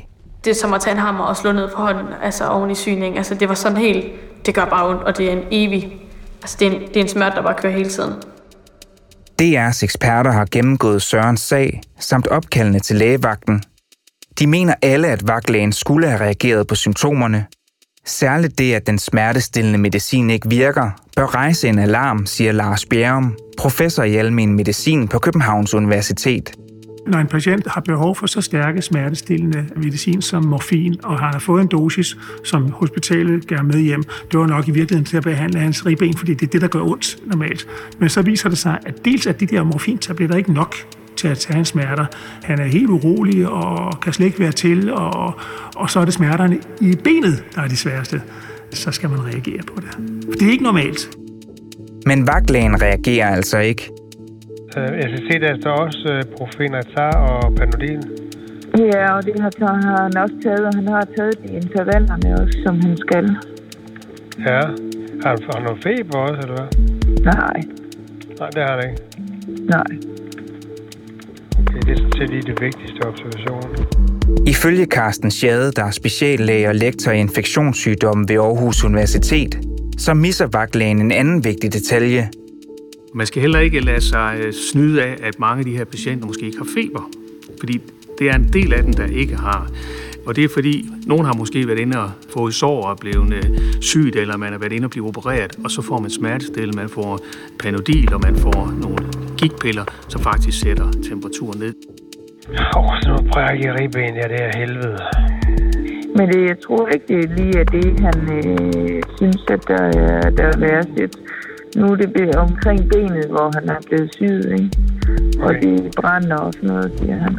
Det 0.46 0.52
er 0.52 0.60
som 0.60 0.74
at 0.74 0.80
tage 0.80 0.94
en 0.94 1.00
hammer 1.00 1.24
og 1.24 1.36
slå 1.36 1.52
ned 1.52 1.68
på 1.68 1.82
hånden, 1.82 2.06
altså 2.22 2.48
oven 2.48 2.70
i 2.70 2.74
syning. 2.74 3.16
Altså 3.16 3.34
det 3.34 3.48
var 3.48 3.54
sådan 3.54 3.78
helt, 3.78 4.06
det 4.46 4.54
gør 4.54 4.64
bare 4.64 4.88
ondt, 4.88 5.02
og 5.02 5.18
det 5.18 5.28
er 5.28 5.32
en 5.32 5.42
evig, 5.50 5.96
altså 6.42 6.56
det 6.60 6.68
er 6.68 6.72
en, 6.72 6.80
det 6.80 6.96
er 6.96 7.00
en 7.00 7.08
smerte, 7.08 7.36
der 7.36 7.42
bare 7.42 7.54
kører 7.54 7.72
hele 7.72 7.90
tiden. 7.90 8.12
DR's 9.42 9.82
eksperter 9.82 10.30
har 10.30 10.46
gennemgået 10.50 11.02
Sørens 11.02 11.40
sag, 11.40 11.80
samt 11.98 12.28
opkaldene 12.28 12.78
til 12.78 12.96
lægevagten. 12.96 13.62
De 14.38 14.46
mener 14.46 14.74
alle, 14.82 15.08
at 15.08 15.28
vagtlægen 15.28 15.72
skulle 15.72 16.08
have 16.08 16.20
reageret 16.20 16.66
på 16.66 16.74
symptomerne. 16.74 17.46
Særligt 18.04 18.58
det, 18.58 18.74
at 18.74 18.86
den 18.86 18.98
smertestillende 18.98 19.78
medicin 19.78 20.30
ikke 20.30 20.48
virker, 20.48 20.90
bør 21.16 21.34
rejse 21.34 21.68
en 21.68 21.78
alarm, 21.78 22.26
siger 22.26 22.52
Lars 22.52 22.84
Bjerrum, 22.84 23.36
professor 23.58 24.02
i 24.02 24.16
almen 24.16 24.52
medicin 24.52 25.08
på 25.08 25.18
Københavns 25.18 25.74
Universitet. 25.74 26.56
Når 27.06 27.18
en 27.18 27.26
patient 27.26 27.66
har 27.66 27.80
behov 27.80 28.16
for 28.16 28.26
så 28.26 28.40
stærke 28.40 28.82
smertestillende 28.82 29.66
medicin 29.76 30.22
som 30.22 30.44
morfin, 30.44 30.96
og 31.04 31.18
han 31.18 31.32
har 31.32 31.38
fået 31.38 31.62
en 31.62 31.68
dosis, 31.68 32.16
som 32.44 32.70
hospitalet 32.70 33.46
gør 33.46 33.62
med 33.62 33.80
hjem, 33.80 34.02
det 34.32 34.40
var 34.40 34.46
nok 34.46 34.68
i 34.68 34.70
virkeligheden 34.70 35.04
til 35.04 35.16
at 35.16 35.22
behandle 35.22 35.60
hans 35.60 35.86
ribben, 35.86 36.16
fordi 36.16 36.34
det 36.34 36.46
er 36.46 36.50
det, 36.50 36.60
der 36.60 36.68
gør 36.68 36.80
ondt 36.80 37.18
normalt. 37.26 37.66
Men 37.98 38.08
så 38.08 38.22
viser 38.22 38.48
det 38.48 38.58
sig, 38.58 38.78
at 38.86 39.04
dels 39.04 39.26
at 39.26 39.40
de 39.40 39.46
der 39.46 39.64
morfintabletter 39.64 40.36
ikke 40.36 40.52
nok 40.52 40.76
til 41.16 41.28
at 41.28 41.38
tage 41.38 41.56
hans 41.56 41.68
smerter. 41.68 42.06
Han 42.42 42.58
er 42.58 42.64
helt 42.64 42.90
urolig 42.90 43.48
og 43.48 44.00
kan 44.00 44.12
slet 44.12 44.26
ikke 44.26 44.38
være 44.38 44.52
til, 44.52 44.92
og, 44.92 45.34
og 45.76 45.90
så 45.90 46.00
er 46.00 46.04
det 46.04 46.14
smerterne 46.14 46.58
i 46.80 46.96
benet, 47.04 47.44
der 47.54 47.62
er 47.62 47.68
de 47.68 47.76
sværeste. 47.76 48.22
Så 48.70 48.92
skal 48.92 49.10
man 49.10 49.24
reagere 49.24 49.62
på 49.62 49.80
det. 49.80 49.98
For 50.24 50.32
det 50.32 50.42
er 50.42 50.50
ikke 50.50 50.64
normalt. 50.64 51.10
Men 52.06 52.26
vagtlægen 52.26 52.82
reagerer 52.82 53.28
altså 53.28 53.58
ikke. 53.58 53.90
Øh, 54.78 54.92
jeg 55.02 55.08
kan 55.12 55.20
se, 55.28 55.34
der 55.44 55.60
står 55.60 55.74
også 55.86 56.04
øh, 56.12 56.22
profenatar 56.36 57.12
og 57.30 57.54
panodil. 57.58 58.02
Ja, 58.94 59.04
og 59.16 59.24
det 59.26 59.34
har, 59.40 59.50
har 59.86 60.02
han 60.02 60.16
også 60.24 60.36
taget, 60.42 60.64
og 60.68 60.72
han 60.74 60.88
har 60.88 61.04
taget 61.16 61.34
de 61.42 61.48
intervallerne 61.62 62.28
også, 62.42 62.58
som 62.64 62.74
han 62.80 62.96
skal. 62.96 63.26
Ja. 64.48 64.60
Har 65.22 65.28
han, 65.32 65.38
har 65.48 65.56
han 65.56 65.62
noget 65.66 65.80
feber 65.86 66.18
også, 66.18 66.40
eller 66.42 66.56
hvad? 66.58 66.68
Nej. 67.32 67.56
Nej, 68.40 68.48
det 68.54 68.62
har 68.66 68.72
han 68.76 68.82
ikke. 68.88 69.02
Nej. 69.74 69.90
Okay, 71.60 71.80
det 71.86 71.92
er 71.92 71.96
sådan 71.96 72.12
set 72.18 72.30
lige 72.30 72.42
det 72.42 72.60
vigtigste 72.60 73.00
observation. 73.10 73.62
Ifølge 74.46 74.84
Carsten 74.84 75.30
Schade, 75.30 75.72
der 75.72 75.84
er 75.84 75.90
speciallæge 75.90 76.68
og 76.68 76.74
lektor 76.74 77.12
i 77.12 77.18
infektionssygdomme 77.18 78.24
ved 78.28 78.36
Aarhus 78.36 78.84
Universitet, 78.84 79.58
så 79.98 80.14
misser 80.14 80.46
vagtlægen 80.52 81.00
en 81.00 81.12
anden 81.12 81.44
vigtig 81.44 81.72
detalje. 81.72 82.28
Man 83.14 83.26
skal 83.26 83.42
heller 83.42 83.58
ikke 83.58 83.80
lade 83.80 84.00
sig 84.00 84.40
øh, 84.40 84.52
snyde 84.52 85.02
af, 85.02 85.16
at 85.22 85.38
mange 85.38 85.58
af 85.58 85.64
de 85.64 85.76
her 85.76 85.84
patienter 85.84 86.26
måske 86.26 86.46
ikke 86.46 86.58
har 86.58 86.68
feber. 86.74 87.10
Fordi 87.58 87.80
det 88.18 88.28
er 88.30 88.34
en 88.34 88.48
del 88.52 88.72
af 88.72 88.82
dem, 88.82 88.92
der 88.92 89.06
ikke 89.06 89.36
har. 89.36 89.70
Og 90.26 90.36
det 90.36 90.44
er 90.44 90.48
fordi, 90.48 90.88
nogen 91.06 91.26
har 91.26 91.32
måske 91.32 91.66
været 91.66 91.78
inde 91.78 91.98
og 92.02 92.10
fået 92.32 92.54
sår 92.54 92.82
og 92.86 92.98
blevet 92.98 93.32
øh, 93.34 93.42
sygt, 93.80 94.16
eller 94.16 94.36
man 94.36 94.52
har 94.52 94.58
været 94.58 94.72
inde 94.72 94.86
og 94.86 94.90
blive 94.90 95.06
opereret, 95.08 95.56
og 95.64 95.70
så 95.70 95.82
får 95.82 95.98
man 96.00 96.10
smertestille, 96.10 96.72
man 96.72 96.88
får 96.88 97.20
panodil, 97.58 98.14
og 98.14 98.20
man 98.22 98.36
får 98.36 98.72
nogle 98.82 98.98
gigpiller, 99.38 99.84
som 100.08 100.20
faktisk 100.20 100.60
sætter 100.60 100.92
temperaturen 101.08 101.58
ned. 101.58 101.74
Åh, 102.48 102.84
oh, 102.84 103.00
så 103.02 103.08
nu 103.08 103.30
prøver 103.32 103.50
jeg 103.50 103.64
i 103.64 103.70
ribben, 103.70 104.14
ja, 104.20 104.26
det 104.32 104.40
er 104.42 104.58
helvede. 104.58 104.96
Men 106.16 106.32
det, 106.32 106.48
jeg 106.48 106.56
tror 106.66 106.88
ikke, 106.88 107.06
det 107.08 107.18
er 107.24 107.34
lige 107.36 107.58
at 107.58 107.68
det, 107.72 108.00
han 108.00 108.18
øh, 108.38 109.02
synes, 109.16 109.42
at 109.48 109.68
der 109.68 109.82
er, 109.84 110.30
der 110.30 110.44
er 110.44 110.58
værst. 110.58 111.18
Nu 111.76 111.86
er 111.92 111.96
det 111.96 112.36
omkring 112.36 112.80
benet, 112.92 113.26
hvor 113.34 113.50
han 113.56 113.68
er 113.68 113.80
blevet 113.88 114.14
syet, 114.14 114.52
ikke? 114.60 114.70
Okay. 115.42 115.46
Og 115.46 115.54
det 115.62 115.94
brænder 116.00 116.36
og 116.36 116.52
sådan 116.52 116.68
noget, 116.68 116.92
siger 116.98 117.16
han. 117.16 117.34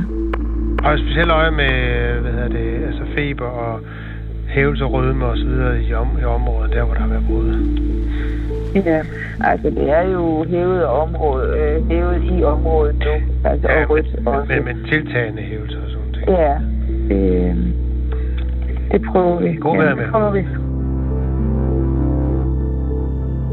Og 0.85 0.99
specielt 0.99 1.31
øje 1.31 1.51
med, 1.51 1.73
hvad 2.21 2.31
hedder 2.31 2.47
det, 2.47 2.85
altså 2.87 3.03
feber 3.15 3.45
og 3.45 3.79
hævelse 4.47 4.83
og 4.83 4.93
rødme 4.93 5.25
og 5.25 5.37
så 5.37 5.45
videre 5.45 5.81
i, 5.81 5.93
om, 5.93 6.07
i 6.21 6.23
området, 6.23 6.71
der 6.73 6.83
hvor 6.83 6.93
der 6.93 7.01
har 7.01 7.07
været 7.07 7.25
brud. 7.27 7.47
Ja, 8.75 9.01
altså 9.43 9.69
det 9.69 9.89
er 9.89 10.09
jo 10.09 10.45
hævet 10.49 10.85
område, 10.85 11.57
øh, 11.59 11.89
hævet 11.89 12.23
i 12.23 12.43
området 12.43 12.95
nu. 12.95 13.49
Altså 13.49 13.67
ja, 13.71 13.83
og 13.83 13.89
rødt 13.89 14.15
men, 14.17 14.27
også. 14.27 14.53
men, 14.53 14.65
men 14.65 14.85
tiltagende 14.91 15.41
hævelse 15.41 15.77
og 15.77 15.89
sådan 15.89 16.13
ting. 16.13 16.29
Ja, 16.29 16.55
det, 17.09 17.55
det 18.91 19.01
prøver 19.11 19.39
vi. 19.39 19.55
God 19.55 19.75
ja, 19.75 19.83
vejr 19.83 19.95
med. 19.95 20.03
det 20.03 20.11
prøver 20.11 20.31
vi. 20.31 20.45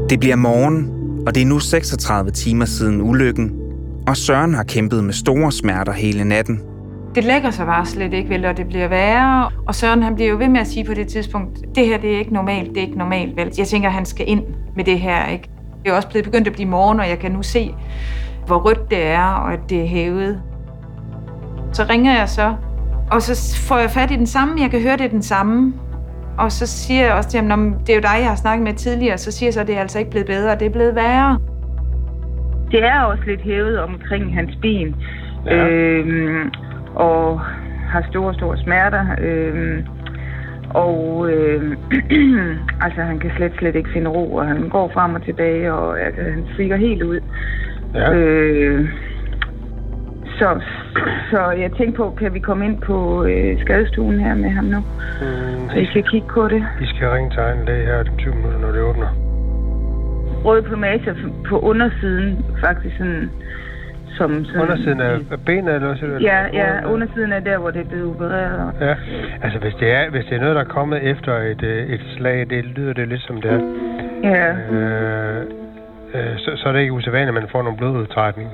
Det 0.09 0.19
bliver 0.19 0.35
morgen, 0.35 0.91
og 1.27 1.35
det 1.35 1.41
er 1.41 1.45
nu 1.45 1.59
36 1.59 2.31
timer 2.31 2.65
siden 2.65 3.01
ulykken, 3.01 3.51
og 4.07 4.17
Søren 4.17 4.53
har 4.53 4.63
kæmpet 4.63 5.03
med 5.03 5.13
store 5.13 5.51
smerter 5.51 5.91
hele 5.91 6.23
natten. 6.23 6.61
Det 7.15 7.23
lægger 7.23 7.51
sig 7.51 7.65
bare 7.65 7.85
slet 7.85 8.13
ikke, 8.13 8.29
vel, 8.29 8.45
og 8.45 8.57
det 8.57 8.67
bliver 8.67 8.87
værre. 8.87 9.51
Og 9.67 9.75
Søren, 9.75 10.03
han 10.03 10.15
bliver 10.15 10.31
jo 10.31 10.37
ved 10.37 10.49
med 10.49 10.59
at 10.59 10.67
sige 10.67 10.83
på 10.83 10.93
det 10.93 11.07
tidspunkt, 11.07 11.75
det 11.75 11.85
her, 11.85 11.97
det 11.97 12.13
er 12.13 12.19
ikke 12.19 12.33
normalt, 12.33 12.69
det 12.69 12.77
er 12.77 12.81
ikke 12.81 12.97
normalt, 12.97 13.37
vel. 13.37 13.53
Jeg 13.57 13.67
tænker, 13.67 13.89
han 13.89 14.05
skal 14.05 14.29
ind 14.29 14.43
med 14.75 14.83
det 14.83 14.99
her, 14.99 15.27
ikke? 15.27 15.49
Det 15.83 15.91
er 15.91 15.95
også 15.95 16.07
blevet 16.07 16.25
begyndt 16.25 16.47
at 16.47 16.53
blive 16.53 16.69
morgen, 16.69 16.99
og 16.99 17.09
jeg 17.09 17.19
kan 17.19 17.31
nu 17.31 17.43
se, 17.43 17.75
hvor 18.47 18.57
rødt 18.57 18.89
det 18.89 19.03
er, 19.03 19.25
og 19.25 19.53
at 19.53 19.59
det 19.69 19.81
er 19.81 19.87
hævet. 19.87 20.41
Så 21.73 21.85
ringer 21.89 22.17
jeg 22.17 22.29
så, 22.29 22.53
og 23.11 23.21
så 23.21 23.57
får 23.57 23.77
jeg 23.77 23.91
fat 23.91 24.11
i 24.11 24.15
den 24.15 24.27
samme. 24.27 24.61
Jeg 24.61 24.71
kan 24.71 24.81
høre, 24.81 24.97
det 24.97 25.05
er 25.05 25.09
den 25.09 25.23
samme. 25.23 25.73
Og 26.37 26.51
så 26.51 26.67
siger 26.67 27.05
jeg 27.05 27.13
også 27.13 27.29
til 27.29 27.39
ham, 27.39 27.59
"Nå, 27.59 27.77
det 27.79 27.89
er 27.89 27.95
jo 27.95 28.01
dig, 28.01 28.17
jeg 28.19 28.29
har 28.29 28.35
snakket 28.35 28.63
med 28.63 28.73
tidligere. 28.73 29.17
Så 29.17 29.31
siger 29.31 29.47
jeg 29.47 29.53
så, 29.53 29.61
at 29.61 29.67
det 29.67 29.75
er 29.75 29.79
altså 29.79 29.99
ikke 29.99 30.11
blevet 30.11 30.27
bedre, 30.27 30.55
det 30.55 30.65
er 30.65 30.69
blevet 30.69 30.95
værre. 30.95 31.39
Det 32.71 32.83
er 32.83 33.01
også 33.01 33.23
lidt 33.27 33.41
hævet 33.41 33.79
omkring 33.79 34.35
hans 34.35 34.55
ben. 34.61 34.95
Ja. 35.45 35.67
Øhm, 35.67 36.51
og 36.95 37.41
har 37.89 38.05
store, 38.09 38.33
store 38.33 38.57
smerter. 38.57 39.05
Øhm, 39.21 39.85
og 40.69 41.29
øh, 41.31 41.77
altså, 42.85 43.01
han 43.01 43.19
kan 43.19 43.31
slet, 43.35 43.51
slet 43.59 43.75
ikke 43.75 43.89
finde 43.93 44.09
ro, 44.09 44.35
og 44.35 44.47
han 44.47 44.69
går 44.69 44.91
frem 44.93 45.15
og 45.15 45.23
tilbage, 45.23 45.73
og 45.73 46.01
altså, 46.01 46.21
han 46.21 46.45
frikker 46.55 46.75
helt 46.77 47.03
ud. 47.03 47.19
Ja. 47.93 48.13
Øh, 48.13 48.89
så, 50.39 50.61
så 51.31 51.49
jeg 51.49 51.71
tænkte 51.71 51.97
på, 51.97 52.15
kan 52.19 52.33
vi 52.33 52.39
komme 52.39 52.65
ind 52.65 52.81
på 52.81 53.23
øh, 53.23 53.61
skadestuen 53.61 54.19
her 54.19 54.35
med 54.35 54.49
ham 54.49 54.63
nu? 54.65 54.79
Mm, 55.21 55.69
Så 55.69 55.77
I 55.79 55.85
kan 55.85 56.03
kigge 56.03 56.27
på 56.27 56.47
det. 56.47 56.63
I 56.81 56.85
skal 56.85 57.09
ringe 57.09 57.29
til 57.29 57.39
egen 57.39 57.65
læge 57.65 57.85
her 57.85 57.99
om 57.99 58.17
20 58.17 58.35
minutter, 58.35 58.59
når 58.59 58.71
det 58.71 58.81
åbner. 58.81 59.07
Rød 60.45 60.61
plumage 60.61 61.15
på 61.49 61.59
undersiden, 61.59 62.45
faktisk 62.59 62.97
sådan... 62.97 63.29
Som 64.17 64.45
sådan 64.45 64.61
Undersiden 64.61 65.01
af 65.01 65.15
af 65.31 65.39
benet, 65.45 65.75
eller 65.75 65.95
du? 65.95 66.05
Ja, 66.21 66.45
ja, 66.53 66.91
undersiden 66.93 67.31
er 67.31 67.39
der, 67.39 67.57
hvor 67.57 67.71
det 67.71 67.81
er 67.81 67.89
blevet 67.89 68.09
opereret. 68.15 68.71
Ja, 68.81 68.95
altså 69.41 69.59
hvis 69.59 69.73
det 69.73 69.91
er, 69.95 70.09
hvis 70.09 70.25
det 70.25 70.35
er 70.35 70.39
noget, 70.39 70.55
der 70.55 70.61
er 70.61 70.65
kommet 70.65 71.03
efter 71.03 71.33
et, 71.37 71.63
øh, 71.63 71.89
et 71.89 72.01
slag, 72.17 72.45
det 72.49 72.65
lyder 72.65 72.93
det 72.93 73.07
lidt 73.07 73.21
som 73.21 73.41
det 73.41 73.51
er. 73.51 73.59
Ja, 74.23 74.51
Øh, 74.75 75.41
øh, 76.13 76.37
så, 76.37 76.51
så 76.55 76.69
er 76.69 76.73
det 76.73 76.79
ikke 76.79 76.93
usædvanligt, 76.93 77.37
at 77.37 77.41
man 77.43 77.49
får 77.51 77.63
nogle 77.63 77.77
blodudtrækning. 77.77 78.49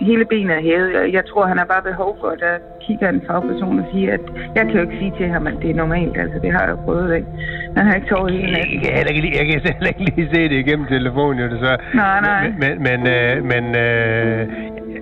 Hele 0.00 0.24
benet 0.24 0.56
er 0.56 0.60
hævet. 0.60 0.92
Jeg, 0.94 1.12
jeg 1.12 1.24
tror, 1.26 1.46
han 1.46 1.58
har 1.58 1.64
bare 1.64 1.82
behov 1.82 2.16
for, 2.20 2.28
at 2.28 2.40
der 2.40 2.54
kigger 2.86 3.08
en 3.08 3.22
fagperson 3.26 3.78
og 3.78 3.86
siger, 3.92 4.12
at 4.12 4.20
jeg 4.54 4.62
kan 4.66 4.74
jo 4.74 4.80
ikke 4.80 4.98
sige 4.98 5.12
til 5.18 5.28
ham, 5.28 5.46
at 5.46 5.54
det 5.62 5.70
er 5.70 5.74
normalt. 5.74 6.16
Altså, 6.18 6.38
det 6.42 6.52
har 6.52 6.60
jeg 6.60 6.70
jo 6.70 6.76
prøvet, 6.84 7.16
ikke? 7.16 7.26
Han 7.76 7.86
har 7.86 7.94
ikke 7.94 8.08
sovet 8.08 8.32
hele 8.32 8.52
natten. 8.52 8.82
Jeg 8.84 9.10
ikke, 9.10 9.20
lige- 9.20 9.36
jeg 9.38 9.46
kan 9.46 9.72
heller 9.78 9.88
ikke 9.88 10.04
lige 10.16 10.28
se 10.34 10.40
det 10.48 10.52
igennem 10.64 10.86
telefonen, 10.86 11.40
jo 11.40 11.46
desværre. 11.54 11.78
Nej, 11.94 12.20
nej. 12.20 12.48
Men, 12.62 12.82
men, 12.82 12.82
men, 12.88 12.98
øh, 13.14 13.44
men 13.52 13.64
øh, 13.76 14.48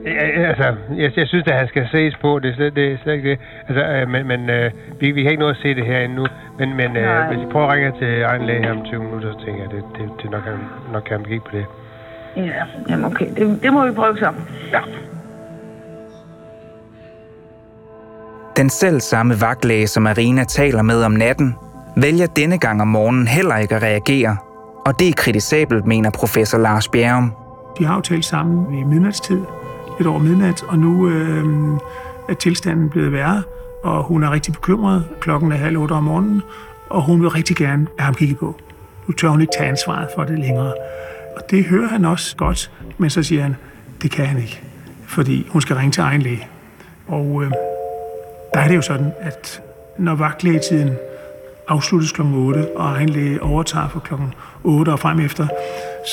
Ja, 0.07 0.13
altså, 0.51 0.75
jeg, 0.97 1.11
jeg 1.19 1.27
synes, 1.27 1.45
at 1.47 1.55
han 1.59 1.69
skal 1.69 1.89
ses 1.93 2.17
på. 2.17 2.39
Det 2.39 2.51
er 2.51 2.55
slet, 2.55 2.77
det 2.77 2.93
er 2.93 2.97
slet 3.03 3.13
ikke 3.15 3.31
det. 3.31 3.39
Altså, 3.69 3.85
øh, 3.95 4.09
men 4.09 4.27
men 4.29 4.51
øh, 4.51 4.71
vi, 5.01 5.11
vi 5.11 5.23
kan 5.23 5.31
ikke 5.31 5.43
nå 5.43 5.49
at 5.49 5.57
se 5.57 5.75
det 5.75 5.87
her 5.87 5.99
endnu. 6.01 6.27
Men, 6.59 6.77
men 6.77 6.97
øh, 6.97 7.29
hvis 7.29 7.43
I 7.43 7.47
prøver 7.53 7.67
at 7.67 7.75
ringe 7.75 7.93
til 7.99 8.23
egen 8.23 8.43
læge 8.47 8.63
her 8.65 8.71
om 8.73 8.85
20 8.85 9.03
minutter, 9.03 9.33
så 9.33 9.39
tænker 9.45 9.63
jeg, 9.63 9.71
at 9.71 9.77
det, 9.77 9.85
det, 9.99 10.11
det 10.23 10.31
nok, 10.31 10.43
kan, 10.43 10.53
nok 10.93 11.03
kan 11.03 11.17
man 11.21 11.41
på 11.41 11.51
det. 11.53 11.65
Ja, 12.37 12.65
jamen 12.89 13.05
okay. 13.05 13.27
Det, 13.37 13.63
det 13.63 13.73
må 13.73 13.87
vi 13.87 13.93
prøve 13.93 14.19
så. 14.19 14.33
Ja. 14.73 14.81
Den 18.57 18.71
selv 18.71 19.01
samme 19.01 19.41
vagtlæge, 19.41 19.87
som 19.87 20.03
Marina 20.03 20.45
taler 20.45 20.83
med 20.83 21.03
om 21.03 21.13
natten, 21.13 21.55
vælger 21.97 22.27
denne 22.27 22.59
gang 22.59 22.83
om 22.83 22.89
morgenen 22.89 23.27
heller 23.27 23.57
ikke 23.57 23.75
at 23.75 23.83
reagere. 23.83 24.37
Og 24.87 24.99
det 24.99 25.09
er 25.09 25.13
kritisabelt, 25.13 25.87
mener 25.87 26.11
professor 26.11 26.59
Lars 26.59 26.89
Bjerrum. 26.89 27.33
De 27.79 27.85
har 27.85 27.95
jo 27.95 28.01
talt 28.01 28.25
sammen 28.25 28.79
i 28.79 28.85
midnatstid, 28.85 29.41
lidt 29.99 30.09
over 30.09 30.19
midnat, 30.19 30.63
og 30.69 30.79
nu 30.79 31.09
øh, 31.09 31.45
er 32.29 32.35
tilstanden 32.35 32.91
blevet 32.91 33.13
værre, 33.13 33.43
og 33.85 34.03
hun 34.03 34.23
er 34.23 34.31
rigtig 34.31 34.55
bekymret. 34.55 35.05
Klokken 35.21 35.53
er 35.53 35.57
halv 35.57 35.77
otte 35.79 35.93
om 35.93 36.05
morgenen, 36.05 36.43
og 36.91 37.03
hun 37.03 37.23
vil 37.23 37.29
rigtig 37.29 37.57
gerne 37.57 37.87
have 37.99 38.05
ham 38.05 38.15
kigget 38.15 38.39
på. 38.39 38.55
Nu 39.07 39.13
tør 39.13 39.29
hun 39.29 39.41
ikke 39.41 39.53
tage 39.59 39.69
ansvaret 39.69 40.09
for 40.17 40.25
det 40.25 40.39
længere. 40.39 40.73
Og 41.37 41.51
det 41.51 41.65
hører 41.65 41.89
han 41.89 42.05
også 42.05 42.37
godt, 42.37 42.71
men 42.99 43.11
så 43.11 43.23
siger 43.23 43.43
han, 43.43 43.57
det 44.03 44.11
kan 44.11 44.27
han 44.27 44.39
ikke, 44.39 44.63
fordi 45.07 45.47
hun 45.51 45.63
skal 45.63 45.77
ringe 45.77 45.93
til 45.93 46.01
egen 46.01 46.23
læge. 46.23 46.49
Og 47.07 47.45
øh, 47.45 47.51
der 48.55 48.61
er 48.61 48.69
det 48.69 48.77
jo 48.77 48.83
sådan, 48.83 49.13
at 49.21 49.63
når 49.99 50.15
vagtlægetiden 50.15 50.91
afsluttes 51.69 52.13
kl. 52.13 52.21
8, 52.21 52.77
og 52.77 52.85
egen 52.85 53.09
læge 53.09 53.43
overtager 53.43 53.89
fra 53.89 54.01
kl. 54.01 54.15
8 54.65 54.91
og 54.91 54.99
frem 54.99 55.21
efter, 55.21 55.47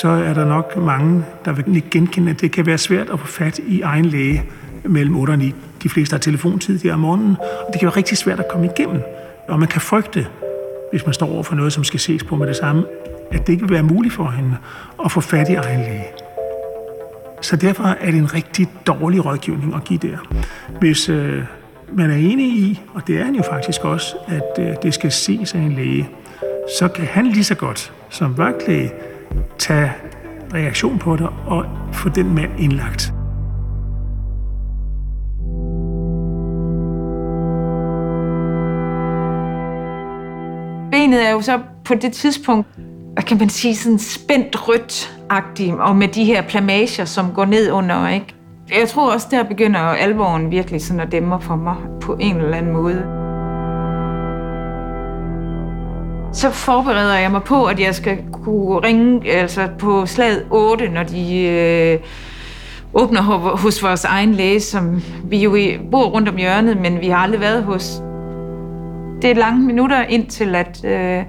så 0.00 0.08
er 0.08 0.34
der 0.34 0.44
nok 0.44 0.76
mange, 0.76 1.24
der 1.44 1.52
vil 1.52 1.82
genkende, 1.90 2.30
at 2.30 2.40
det 2.40 2.52
kan 2.52 2.66
være 2.66 2.78
svært 2.78 3.10
at 3.10 3.20
få 3.20 3.26
fat 3.26 3.58
i 3.58 3.80
egen 3.80 4.04
læge 4.04 4.44
mellem 4.84 5.16
8 5.16 5.30
og 5.30 5.38
9. 5.38 5.54
De 5.82 5.88
fleste 5.88 6.14
har 6.14 6.18
telefontid 6.18 6.78
der 6.78 6.92
om 6.94 7.00
morgenen, 7.00 7.36
og 7.40 7.72
det 7.72 7.80
kan 7.80 7.86
være 7.86 7.96
rigtig 7.96 8.18
svært 8.18 8.40
at 8.40 8.48
komme 8.50 8.66
igennem. 8.76 9.02
Og 9.48 9.58
man 9.58 9.68
kan 9.68 9.80
frygte, 9.80 10.26
hvis 10.90 11.06
man 11.06 11.14
står 11.14 11.32
over 11.32 11.42
for 11.42 11.54
noget, 11.54 11.72
som 11.72 11.84
skal 11.84 12.00
ses 12.00 12.24
på 12.24 12.36
med 12.36 12.46
det 12.46 12.56
samme, 12.56 12.84
at 13.30 13.46
det 13.46 13.52
ikke 13.52 13.62
vil 13.62 13.74
være 13.74 13.82
muligt 13.82 14.14
for 14.14 14.30
hende 14.30 14.56
at 15.04 15.12
få 15.12 15.20
fat 15.20 15.48
i 15.48 15.54
egen 15.54 15.80
læge. 15.80 16.04
Så 17.40 17.56
derfor 17.56 17.84
er 17.84 18.10
det 18.10 18.18
en 18.18 18.34
rigtig 18.34 18.68
dårlig 18.86 19.24
rådgivning 19.24 19.74
at 19.74 19.84
give 19.84 19.98
der. 19.98 20.16
Hvis 20.80 21.08
øh, 21.08 21.42
man 21.92 22.10
er 22.10 22.16
enig 22.16 22.46
i, 22.46 22.80
og 22.94 23.06
det 23.06 23.20
er 23.20 23.24
han 23.24 23.34
jo 23.34 23.42
faktisk 23.42 23.84
også, 23.84 24.16
at 24.26 24.66
øh, 24.66 24.74
det 24.82 24.94
skal 24.94 25.12
ses 25.12 25.54
af 25.54 25.58
en 25.58 25.72
læge, 25.72 26.08
så 26.78 26.88
kan 26.88 27.04
han 27.04 27.26
lige 27.26 27.44
så 27.44 27.54
godt 27.54 27.92
som 28.10 28.38
vagtlæge 28.38 28.92
tage 29.58 29.92
reaktion 30.54 30.98
på 30.98 31.16
det 31.16 31.28
og 31.46 31.64
få 31.92 32.08
den 32.08 32.34
mand 32.34 32.60
indlagt. 32.60 33.12
Benet 40.90 41.26
er 41.26 41.30
jo 41.30 41.40
så 41.40 41.60
på 41.84 41.94
det 41.94 42.12
tidspunkt, 42.12 42.68
hvad 43.14 43.22
kan 43.22 43.38
man 43.38 43.48
sige, 43.48 43.76
sådan 43.76 43.98
spændt 43.98 44.68
rødt 44.68 45.20
og 45.80 45.96
med 45.96 46.08
de 46.08 46.24
her 46.24 46.42
plamager, 46.42 47.04
som 47.04 47.32
går 47.34 47.44
ned 47.44 47.72
under, 47.72 48.08
ikke? 48.08 48.34
Jeg 48.80 48.88
tror 48.88 49.12
også, 49.12 49.26
der 49.30 49.42
begynder 49.42 49.80
alvoren 49.80 50.50
virkelig 50.50 50.82
sådan 50.82 51.00
at 51.00 51.12
dæmme 51.12 51.40
for 51.40 51.56
mig 51.56 51.76
på 52.00 52.16
en 52.20 52.36
eller 52.36 52.56
anden 52.56 52.72
måde. 52.72 53.02
Så 56.32 56.50
forbereder 56.50 57.14
jeg 57.14 57.30
mig 57.30 57.42
på, 57.42 57.64
at 57.64 57.80
jeg 57.80 57.94
skal 57.94 58.18
kunne 58.32 58.78
ringe 58.78 59.30
altså 59.30 59.68
på 59.78 60.06
slaget 60.06 60.46
8, 60.50 60.88
når 60.88 61.02
de 61.02 61.42
øh, 61.42 61.98
åbner 62.94 63.22
hos 63.56 63.82
vores 63.82 64.04
egen 64.04 64.32
læge, 64.32 64.60
som 64.60 65.02
vi 65.24 65.38
jo 65.38 65.58
bor 65.90 66.04
rundt 66.04 66.28
om 66.28 66.36
hjørnet, 66.36 66.80
men 66.80 67.00
vi 67.00 67.08
har 67.08 67.18
aldrig 67.18 67.40
været 67.40 67.64
hos. 67.64 68.02
Det 69.22 69.30
er 69.30 69.34
lange 69.34 69.66
minutter 69.66 70.02
indtil, 70.02 70.54
at 70.54 70.84
øh, 70.84 71.24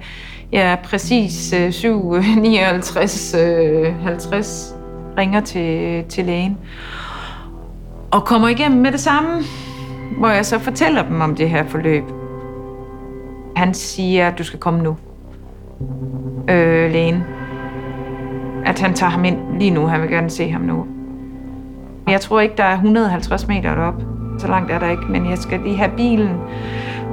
ja, 0.52 0.76
præcis 0.84 1.54
7, 1.70 2.14
59, 2.36 3.34
50 4.02 4.74
ringer 5.18 5.40
til, 5.40 6.04
til 6.08 6.24
lægen 6.24 6.58
og 8.10 8.24
kommer 8.24 8.48
igennem 8.48 8.80
med 8.80 8.92
det 8.92 9.00
samme, 9.00 9.42
hvor 10.18 10.28
jeg 10.28 10.46
så 10.46 10.58
fortæller 10.58 11.02
dem 11.02 11.20
om 11.20 11.36
det 11.36 11.50
her 11.50 11.66
forløb. 11.66 12.04
Han 13.56 13.74
siger, 13.74 14.28
at 14.28 14.38
du 14.38 14.44
skal 14.44 14.58
komme 14.58 14.82
nu, 14.82 14.96
øh, 16.48 16.92
lægen. 16.92 17.24
At 18.64 18.80
han 18.80 18.94
tager 18.94 19.10
ham 19.10 19.24
ind 19.24 19.58
lige 19.58 19.70
nu, 19.70 19.86
han 19.86 20.02
vil 20.02 20.10
gerne 20.10 20.30
se 20.30 20.50
ham 20.50 20.60
nu. 20.60 20.86
Jeg 22.08 22.20
tror 22.20 22.40
ikke, 22.40 22.54
der 22.56 22.64
er 22.64 22.74
150 22.74 23.48
meter 23.48 23.74
derop. 23.74 24.02
Så 24.38 24.48
langt 24.48 24.72
er 24.72 24.78
der 24.78 24.90
ikke, 24.90 25.02
men 25.08 25.30
jeg 25.30 25.38
skal 25.38 25.60
lige 25.60 25.76
have 25.76 25.90
bilen. 25.96 26.30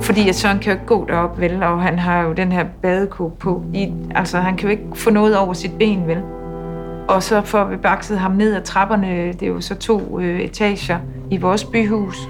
Fordi 0.03 0.29
at 0.29 0.35
Søren 0.35 0.59
kan 0.59 0.71
jo 0.71 0.73
ikke 0.73 0.85
gå 0.85 1.05
derop, 1.09 1.39
vel? 1.39 1.63
Og 1.63 1.81
han 1.81 1.99
har 1.99 2.21
jo 2.21 2.33
den 2.33 2.51
her 2.51 2.65
badekåb 2.81 3.39
på. 3.39 3.63
I, 3.73 3.91
altså, 4.15 4.37
han 4.37 4.57
kan 4.57 4.69
jo 4.69 4.71
ikke 4.71 4.83
få 4.95 5.09
noget 5.09 5.37
over 5.37 5.53
sit 5.53 5.71
ben, 5.79 6.07
vel? 6.07 6.21
Og 7.07 7.23
så 7.23 7.41
får 7.41 7.63
vi 7.63 7.77
bakset 7.77 8.19
ham 8.19 8.31
ned 8.31 8.55
ad 8.55 8.61
trapperne. 8.61 9.33
Det 9.33 9.43
er 9.43 9.47
jo 9.47 9.61
så 9.61 9.75
to 9.75 10.19
øh, 10.19 10.39
etager 10.39 10.99
i 11.31 11.37
vores 11.37 11.63
byhus, 11.63 12.29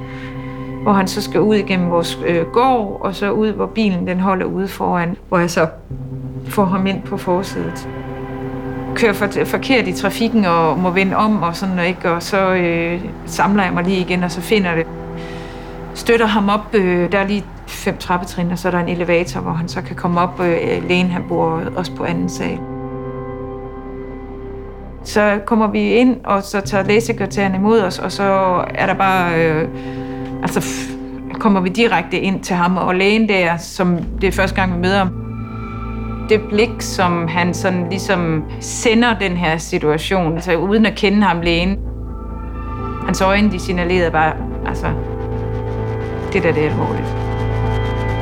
hvor 0.83 0.93
han 0.93 1.07
så 1.07 1.21
skal 1.21 1.41
ud 1.41 1.55
igennem 1.55 1.89
vores 1.89 2.19
øh, 2.27 2.45
gård, 2.45 3.01
og 3.01 3.15
så 3.15 3.31
ud, 3.31 3.51
hvor 3.51 3.65
bilen 3.65 4.07
den 4.07 4.19
holder 4.19 4.45
ude 4.45 4.67
foran, 4.67 5.17
hvor 5.29 5.37
jeg 5.37 5.49
så 5.49 5.67
får 6.47 6.65
ham 6.65 6.87
ind 6.87 7.01
på 7.01 7.17
forsædet. 7.17 7.89
Kører 8.95 9.13
for, 9.13 9.27
forkert 9.45 9.87
i 9.87 9.93
trafikken 9.93 10.45
og 10.45 10.79
må 10.79 10.89
vende 10.89 11.15
om 11.15 11.43
og 11.43 11.55
sådan, 11.55 11.75
noget, 11.75 11.89
ikke? 11.89 12.11
og 12.11 12.23
så 12.23 12.53
øh, 12.53 13.01
samler 13.25 13.63
jeg 13.63 13.73
mig 13.73 13.83
lige 13.83 13.99
igen, 13.99 14.23
og 14.23 14.31
så 14.31 14.41
finder 14.41 14.75
det. 14.75 14.85
Støtter 15.93 16.25
ham 16.25 16.49
op, 16.49 16.73
øh, 16.73 17.11
der 17.11 17.19
er 17.19 17.27
lige 17.27 17.45
fem 17.73 17.97
trappetrin, 17.97 18.51
og 18.51 18.59
så 18.59 18.67
er 18.67 18.71
der 18.71 18.79
en 18.79 18.89
elevator, 18.89 19.41
hvor 19.41 19.51
han 19.51 19.67
så 19.67 19.81
kan 19.81 19.95
komme 19.95 20.19
op. 20.19 20.39
Øh, 20.39 20.87
lægen, 20.87 21.07
han 21.07 21.23
bor 21.27 21.61
også 21.75 21.95
på 21.95 22.03
anden 22.03 22.29
sal. 22.29 22.59
Så 25.03 25.39
kommer 25.45 25.67
vi 25.67 25.91
ind, 25.91 26.17
og 26.23 26.43
så 26.43 26.61
tager 26.61 26.83
lægesekretæren 26.83 27.55
imod 27.55 27.81
os, 27.81 27.99
og 27.99 28.11
så 28.11 28.23
er 28.69 28.85
der 28.85 28.93
bare... 28.93 29.45
Øh, 29.45 29.67
altså, 30.41 30.87
kommer 31.39 31.61
vi 31.61 31.69
direkte 31.69 32.19
ind 32.19 32.43
til 32.43 32.55
ham, 32.55 32.77
og 32.77 32.95
lægen 32.95 33.29
der, 33.29 33.57
som 33.57 33.97
det 34.21 34.27
er 34.27 34.31
første 34.31 34.55
gang, 34.55 34.73
vi 34.73 34.79
møder 34.79 34.97
ham, 34.97 35.23
det 36.29 36.41
blik, 36.49 36.69
som 36.79 37.27
han 37.27 37.53
sådan 37.53 37.89
ligesom 37.89 38.43
sender 38.59 39.19
den 39.19 39.31
her 39.31 39.57
situation, 39.57 40.33
altså 40.33 40.55
uden 40.55 40.85
at 40.85 40.95
kende 40.95 41.21
ham 41.21 41.41
lægen. 41.41 41.77
Hans 43.05 43.21
øjne, 43.21 43.51
de 43.51 43.59
signalerede 43.59 44.11
bare, 44.11 44.33
altså, 44.67 44.87
det 46.33 46.43
der, 46.43 46.51
det 46.53 46.65
er 46.65 46.69
alvorligt. 46.69 47.22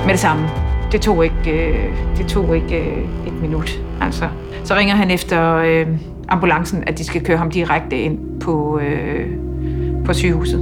Med 0.06 0.12
det 0.12 0.20
samme. 0.20 0.48
Det 0.92 1.02
tog 1.02 1.24
ikke, 1.24 1.52
øh, 1.52 2.18
det 2.18 2.28
tog 2.28 2.56
ikke 2.56 2.80
øh, 2.80 3.28
et 3.28 3.42
minut, 3.42 3.82
altså. 4.02 4.30
Så 4.64 4.76
ringer 4.76 4.96
han 4.96 5.12
efter 5.12 5.56
øh, 5.56 5.88
ambulancen, 6.30 6.84
at 6.88 6.98
de 6.98 7.04
skal 7.04 7.26
køre 7.26 7.38
ham 7.38 7.52
direkte 7.52 7.98
ind 7.98 8.40
på, 8.40 8.80
øh, 8.80 9.28
på 10.06 10.14
sygehuset. 10.14 10.60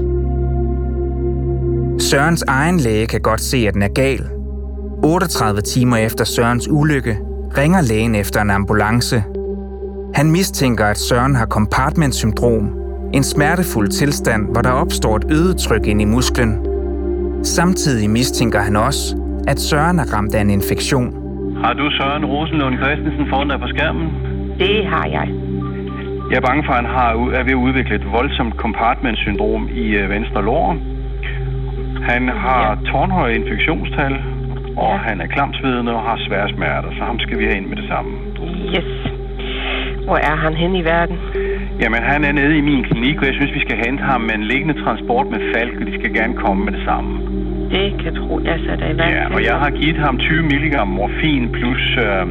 Sørens 1.99 2.43
egen 2.47 2.79
læge 2.79 3.07
kan 3.07 3.21
godt 3.21 3.41
se, 3.41 3.57
at 3.67 3.73
den 3.73 3.81
er 3.81 3.87
gal. 3.87 4.29
38 5.03 5.61
timer 5.61 5.97
efter 5.97 6.25
Sørens 6.25 6.67
ulykke 6.71 7.17
ringer 7.57 7.81
lægen 7.81 8.15
efter 8.15 8.41
en 8.41 8.49
ambulance. 8.49 9.23
Han 10.13 10.31
mistænker, 10.31 10.85
at 10.85 10.97
Søren 10.97 11.35
har 11.35 11.45
compartmentsyndrom, 11.45 12.69
en 13.13 13.23
smertefuld 13.23 13.89
tilstand, 13.89 14.47
hvor 14.51 14.61
der 14.61 14.69
opstår 14.69 15.15
et 15.15 15.25
øget 15.31 15.57
tryk 15.57 15.87
ind 15.87 16.01
i 16.01 16.05
musklen. 16.05 16.57
Samtidig 17.43 18.09
mistænker 18.09 18.59
han 18.59 18.75
også, 18.75 19.15
at 19.47 19.59
Søren 19.59 19.99
er 19.99 20.13
ramt 20.13 20.35
af 20.35 20.41
en 20.41 20.49
infektion. 20.49 21.07
Har 21.63 21.73
du 21.73 21.91
Søren 21.91 22.25
Rosenlund 22.25 22.75
Christensen 22.77 23.25
foran 23.29 23.47
dig 23.49 23.59
på 23.59 23.67
skærmen? 23.67 24.07
Det 24.59 24.85
har 24.85 25.05
jeg. 25.05 25.27
Jeg 26.29 26.37
er 26.37 26.45
bange 26.49 26.63
for, 26.65 26.73
at 26.73 26.79
han 26.81 26.91
har, 26.97 27.09
er 27.39 27.43
ved 27.43 27.55
at 27.59 27.63
udvikle 27.67 27.95
et 27.95 28.11
voldsomt 28.11 28.55
compartment-syndrom 28.55 29.69
i 29.83 29.85
øh, 29.99 30.09
venstre 30.09 30.45
lår. 30.49 30.77
Han 32.11 32.27
har 32.27 32.63
ja. 32.69 32.91
tårnhøje 32.91 33.35
infektionstal, 33.35 34.13
og 34.77 34.93
ja. 34.93 35.03
han 35.07 35.21
er 35.21 35.27
klamsvedende 35.27 35.91
og 35.97 36.01
har 36.01 36.17
svære 36.27 36.49
smerter, 36.55 36.89
så 36.97 37.03
ham 37.03 37.19
skal 37.19 37.39
vi 37.39 37.43
have 37.45 37.57
ind 37.57 37.67
med 37.67 37.77
det 37.77 37.87
samme. 37.87 38.11
Yes. 38.75 38.91
Hvor 40.05 40.19
er 40.31 40.35
han 40.35 40.53
hen 40.53 40.75
i 40.75 40.83
verden? 40.83 41.17
Jamen, 41.81 42.01
han 42.11 42.23
er 42.23 42.31
nede 42.31 42.57
i 42.57 42.61
min 42.61 42.83
klinik, 42.83 43.17
og 43.21 43.25
jeg 43.25 43.33
synes, 43.33 43.53
vi 43.53 43.59
skal 43.59 43.77
hente 43.85 44.03
ham 44.03 44.21
med 44.21 44.35
en 44.35 44.43
liggende 44.43 44.83
transport 44.83 45.27
med 45.33 45.39
falk, 45.55 45.75
og 45.81 45.85
de 45.87 45.93
skal 45.99 46.13
gerne 46.13 46.33
komme 46.33 46.65
med 46.65 46.73
det 46.73 46.83
samme. 46.85 47.11
Det 47.69 47.87
kan 48.03 48.15
tro, 48.15 48.39
jeg 48.39 48.59
sætter 48.65 48.87
i 48.93 48.97
værk. 48.97 49.11
Ja, 49.11 49.33
og 49.35 49.43
jeg 49.43 49.55
har 49.55 49.69
givet 49.69 49.97
ham 49.97 50.17
20 50.17 50.43
mg 50.43 50.87
morfin 50.87 51.49
plus... 51.51 51.97
Øh, 51.97 52.27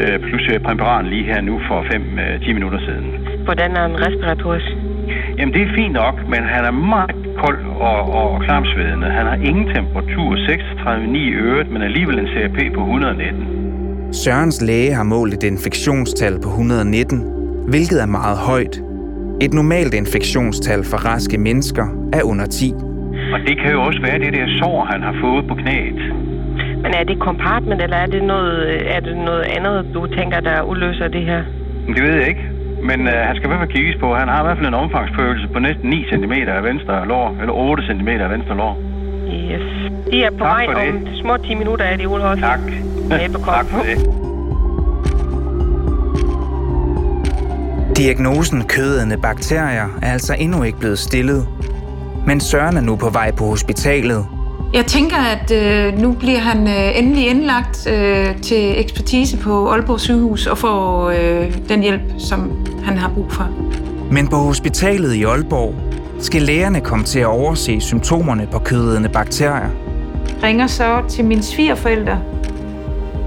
øh, 0.00 0.20
plus 0.26 0.44
øh, 0.52 0.60
præparat 0.60 1.04
lige 1.04 1.24
her 1.24 1.40
nu 1.40 1.60
for 1.68 1.82
5-10 1.82 2.48
øh, 2.48 2.54
minutter 2.54 2.78
siden. 2.86 3.06
Hvordan 3.44 3.70
er 3.76 3.82
han 3.88 3.96
respiratorisk? 4.06 4.66
Jamen, 5.38 5.54
det 5.54 5.62
er 5.62 5.74
fint 5.74 5.92
nok, 5.92 6.14
men 6.28 6.42
han 6.54 6.64
er 6.64 6.70
meget 6.70 7.16
kold 7.42 7.60
og, 7.66 8.00
og 8.20 8.42
klamsvedende. 8.44 9.06
Han 9.06 9.26
har 9.26 9.34
ingen 9.34 9.66
temperatur, 9.74 10.36
36,9 10.36 11.16
i 11.16 11.32
øret, 11.32 11.70
men 11.70 11.82
alligevel 11.82 12.18
en 12.18 12.26
CRP 12.26 12.74
på 12.74 12.80
119. 12.80 14.12
Sørens 14.12 14.62
læge 14.62 14.92
har 14.92 15.02
målt 15.02 15.34
et 15.34 15.42
infektionstal 15.42 16.40
på 16.42 16.48
119, 16.48 17.18
hvilket 17.68 18.02
er 18.02 18.06
meget 18.06 18.38
højt. 18.38 18.82
Et 19.40 19.52
normalt 19.54 19.94
infektionstal 19.94 20.84
for 20.84 20.96
raske 20.96 21.38
mennesker 21.38 21.86
er 22.12 22.22
under 22.22 22.46
10. 22.46 22.74
Og 23.34 23.40
det 23.48 23.54
kan 23.60 23.70
jo 23.72 23.82
også 23.82 24.00
være 24.02 24.18
det 24.18 24.32
der 24.32 24.46
sår, 24.58 24.84
han 24.92 25.02
har 25.02 25.14
fået 25.20 25.46
på 25.48 25.54
knæet. 25.54 26.02
Men 26.82 26.90
er 27.00 27.04
det 27.04 27.18
compartment, 27.18 27.82
eller 27.82 27.96
er 27.96 28.06
det 28.06 28.22
noget, 28.24 28.56
er 28.96 29.00
det 29.00 29.16
noget 29.16 29.44
andet, 29.56 29.94
du 29.94 30.06
tænker, 30.06 30.40
der 30.40 30.62
udløser 30.62 31.08
det 31.08 31.24
her? 31.24 31.42
Det 31.96 32.02
ved 32.02 32.14
jeg 32.14 32.28
ikke. 32.28 32.44
Men 32.82 33.08
øh, 33.08 33.14
han 33.14 33.36
skal 33.36 33.46
i 33.46 33.50
hvert 33.50 33.60
fald 33.60 33.70
kigges 33.78 33.96
på. 34.00 34.14
Han 34.14 34.28
har 34.28 34.40
i 34.42 34.46
hvert 34.46 34.56
fald 34.58 34.68
en 34.68 34.74
omfangsfølelse 34.74 35.48
på 35.52 35.58
næsten 35.58 35.90
9 35.90 36.04
cm 36.12 36.32
af 36.32 36.64
venstre 36.64 37.08
lår, 37.08 37.36
eller 37.40 37.52
8 37.52 37.82
cm 37.88 38.08
af 38.08 38.30
venstre 38.30 38.56
lår. 38.56 38.74
Yes. 39.50 39.66
De 40.12 40.24
er 40.24 40.30
på 40.30 40.38
Tak 40.38 40.48
vej 40.48 40.66
for 40.66 40.80
det. 40.80 40.88
om 40.88 41.08
små 41.22 41.36
10 41.36 41.54
minutter, 41.54 41.84
er 41.84 41.96
de 41.96 42.08
ude 42.08 42.24
også. 42.30 42.42
Tak. 42.42 42.60
tak 43.54 43.66
for 43.66 43.82
det. 43.88 43.98
Diagnosen 47.96 48.64
kødende 48.64 49.16
bakterier 49.22 49.98
er 50.02 50.12
altså 50.12 50.34
endnu 50.38 50.62
ikke 50.62 50.78
blevet 50.78 50.98
stillet. 50.98 51.46
Men 52.26 52.40
Søren 52.40 52.76
er 52.76 52.80
nu 52.80 52.96
på 52.96 53.10
vej 53.10 53.30
på 53.30 53.44
hospitalet. 53.44 54.26
Jeg 54.74 54.86
tænker, 54.86 55.16
at 55.16 55.50
øh, 55.50 55.98
nu 55.98 56.12
bliver 56.12 56.38
han 56.38 56.68
øh, 56.68 56.98
endelig 56.98 57.28
indlagt 57.28 57.86
øh, 57.90 58.40
til 58.40 58.80
ekspertise 58.80 59.36
på 59.36 59.70
Aalborg 59.70 60.00
sygehus 60.00 60.46
og 60.46 60.58
får 60.58 61.10
øh, 61.10 61.52
den 61.68 61.80
hjælp, 61.80 62.00
som 62.18 62.66
han 62.84 62.98
har 62.98 63.08
brug 63.08 63.32
for. 63.32 63.48
Men 64.10 64.28
på 64.28 64.36
hospitalet 64.36 65.14
i 65.14 65.22
Aalborg 65.24 65.74
skal 66.18 66.42
lægerne 66.42 66.80
komme 66.80 67.04
til 67.04 67.18
at 67.18 67.26
overse 67.26 67.80
symptomerne 67.80 68.48
på 68.52 68.58
kødende 68.58 69.08
bakterier. 69.08 69.70
Ringer 70.42 70.66
så 70.66 71.02
til 71.08 71.24
mine 71.24 71.42
svigerforældre, 71.42 72.18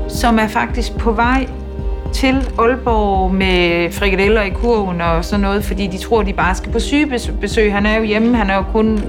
som 0.10 0.40
er 0.40 0.48
faktisk 0.48 0.98
på 0.98 1.12
vej 1.12 1.48
til 2.16 2.50
Aalborg 2.60 3.34
med 3.34 3.92
frikadeller 3.92 4.42
i 4.42 4.50
kurven 4.50 5.02
og 5.02 5.26
sådan 5.26 5.42
noget, 5.42 5.64
fordi 5.64 5.88
de 5.88 5.98
tror, 5.98 6.24
de 6.24 6.34
bare 6.34 6.56
skal 6.56 6.72
på 6.72 6.80
sygebesøg. 6.80 7.74
Han 7.74 7.86
er 7.86 7.98
jo 7.98 8.04
hjemme, 8.04 8.38
han 8.38 8.50
er 8.50 8.56
jo 8.56 8.64
kun 8.72 9.04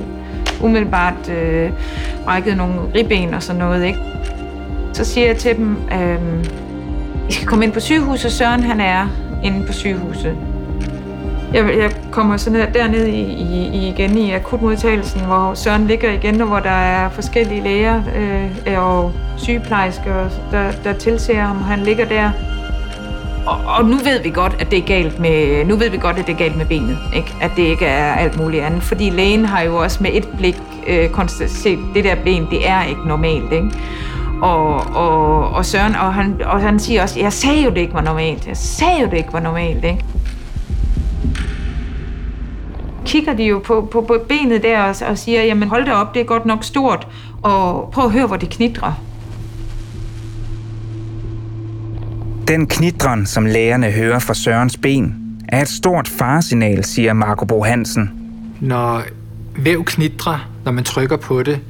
umiddelbart 0.63 1.31
øh, 1.31 1.71
brækket 2.25 2.57
nogle 2.57 2.75
ribben 2.95 3.35
og 3.35 3.43
sådan 3.43 3.59
noget. 3.59 3.85
Ikke? 3.85 3.99
Så 4.93 5.05
siger 5.05 5.27
jeg 5.27 5.37
til 5.37 5.57
dem, 5.57 5.77
øh, 5.93 6.19
I 7.29 7.33
skal 7.33 7.47
komme 7.47 7.65
ind 7.65 7.73
på 7.73 7.81
sygehuset, 7.81 8.33
Søren 8.33 8.63
han 8.63 8.81
er 8.81 9.09
inde 9.45 9.67
på 9.67 9.73
sygehuset. 9.73 10.37
Jeg, 11.55 11.79
jeg 11.79 11.91
kommer 12.11 12.37
sådan 12.37 12.59
her 12.59 12.73
derned 12.73 13.07
i, 13.07 13.21
i, 13.21 13.89
igen 13.89 14.19
i 14.19 14.33
akutmodtagelsen, 14.33 15.21
hvor 15.21 15.55
Søren 15.55 15.87
ligger 15.87 16.13
igen, 16.13 16.41
og 16.41 16.47
hvor 16.47 16.61
der 16.61 16.71
er 16.71 17.09
forskellige 17.11 17.63
læger 17.63 18.03
øh, 18.17 18.85
og 18.85 19.13
sygeplejersker, 19.37 20.29
der, 20.51 20.73
der 20.85 20.93
tilser 20.93 21.41
ham. 21.41 21.57
Han 21.57 21.79
ligger 21.79 22.05
der. 22.05 22.31
Og, 23.47 23.61
og 23.67 23.85
nu 23.85 23.97
ved 23.97 24.23
vi 24.23 24.31
godt, 24.31 24.57
at 24.59 24.71
det 24.71 24.79
er 24.79 24.87
galt 24.87 25.19
med, 25.19 25.65
nu 25.65 25.77
ved 25.77 25.91
vi 25.91 25.97
godt, 25.97 26.19
at 26.19 26.27
det 26.27 26.33
er 26.33 26.37
galt 26.37 26.57
med 26.57 26.67
benet. 26.67 26.99
Ikke? 27.15 27.35
At 27.41 27.51
det 27.57 27.63
ikke 27.63 27.87
er 27.87 28.15
alt 28.15 28.41
muligt 28.41 28.65
andet. 28.65 28.83
Fordi 28.83 29.11
lægen 29.11 29.45
har 29.45 29.63
jo 29.63 29.77
også 29.77 30.03
med 30.03 30.11
et 30.15 30.29
blik 30.39 30.57
øh, 30.87 31.11
konstateret, 31.11 31.79
det 31.95 32.05
der 32.05 32.15
ben, 32.15 32.47
det 32.51 32.69
er 32.69 32.85
ikke 32.85 33.09
normalt. 33.09 33.53
Ikke? 33.53 33.71
Og, 34.43 34.75
og, 34.97 35.51
og 35.51 35.65
Søren, 35.65 35.95
og 35.95 36.15
han, 36.15 36.41
og 36.45 36.61
han 36.61 36.79
siger 36.79 37.03
også, 37.03 37.21
jeg 37.21 37.33
sagde 37.33 37.63
jo, 37.63 37.71
det 37.71 37.79
ikke 37.79 37.95
var 37.95 38.01
normalt. 38.01 38.47
Jeg 38.47 38.57
sagde 38.57 39.01
jo, 39.01 39.07
det 39.07 39.17
ikke 39.17 39.33
var 39.33 39.41
normalt. 39.41 39.85
Ikke? 39.85 40.05
kigger 43.07 43.33
de 43.33 43.45
jo 43.45 43.59
på, 43.59 43.89
på, 43.91 44.01
på 44.01 44.19
benet 44.29 44.63
der 44.63 44.83
og, 44.83 44.95
og 45.09 45.19
siger, 45.19 45.43
jamen 45.43 45.69
hold 45.69 45.85
da 45.85 45.93
op, 45.93 46.15
det 46.15 46.21
er 46.21 46.25
godt 46.25 46.47
nok 46.47 46.65
stort, 46.65 47.09
og 47.43 47.89
prøv 47.93 48.05
at 48.05 48.13
høre, 48.13 48.27
hvor 48.27 48.37
det 48.37 48.51
knitrer. 48.51 48.93
Den 52.49 52.67
knitren, 52.67 53.27
som 53.27 53.47
lægerne 53.47 53.91
hører 53.91 54.19
fra 54.19 54.35
Sørens 54.35 54.77
ben, 54.77 55.15
er 55.49 55.63
et 55.63 55.69
stort 55.69 56.09
faresignal, 56.09 56.85
siger 56.85 57.13
Marco 57.13 57.45
Bo 57.45 57.63
Hansen. 57.63 58.11
Når 58.61 59.03
væv 59.57 59.85
knitrer, 59.85 60.51
når 60.65 60.73
man 60.73 60.85
trykker 60.85 61.17
på 61.17 61.43
det, 61.43 61.61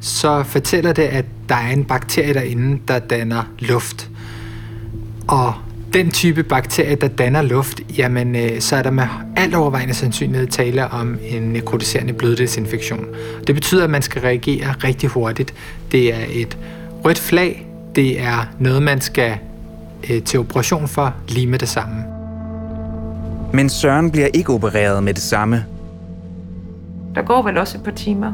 så 0.00 0.42
fortæller 0.42 0.92
det, 0.92 1.02
at 1.02 1.24
der 1.48 1.54
er 1.54 1.70
en 1.70 1.84
bakterie 1.84 2.34
derinde, 2.34 2.80
der 2.88 2.98
danner 2.98 3.42
luft. 3.58 4.10
Og 5.28 5.54
den 5.92 6.10
type 6.10 6.42
bakterie, 6.42 6.94
der 6.94 7.08
danner 7.08 7.42
luft, 7.42 7.80
jamen 7.98 8.36
øh, 8.36 8.60
så 8.60 8.76
er 8.76 8.82
der 8.82 8.90
med 8.90 9.06
alt 9.36 9.54
overvejende 9.54 9.94
sandsynlighed 9.94 10.46
tale 10.46 10.88
om 10.88 11.18
en 11.28 11.42
nekrotiserende 11.42 12.12
bløddelsinfektion. 12.12 13.06
Det 13.46 13.54
betyder, 13.54 13.84
at 13.84 13.90
man 13.90 14.02
skal 14.02 14.22
reagere 14.22 14.74
rigtig 14.84 15.08
hurtigt. 15.08 15.54
Det 15.92 16.14
er 16.14 16.24
et 16.30 16.58
rødt 17.04 17.18
flag. 17.18 17.66
Det 17.94 18.20
er 18.20 18.46
noget, 18.58 18.82
man 18.82 19.00
skal 19.00 19.38
øh, 20.10 20.22
til 20.22 20.40
operation 20.40 20.88
for 20.88 21.14
lige 21.28 21.46
med 21.46 21.58
det 21.58 21.68
samme. 21.68 22.04
Men 23.52 23.68
Søren 23.68 24.10
bliver 24.10 24.26
ikke 24.34 24.52
opereret 24.52 25.02
med 25.02 25.14
det 25.14 25.22
samme. 25.22 25.64
Der 27.14 27.22
går 27.22 27.42
vel 27.42 27.58
også 27.58 27.78
et 27.78 27.84
par 27.84 27.90
timer. 27.90 28.32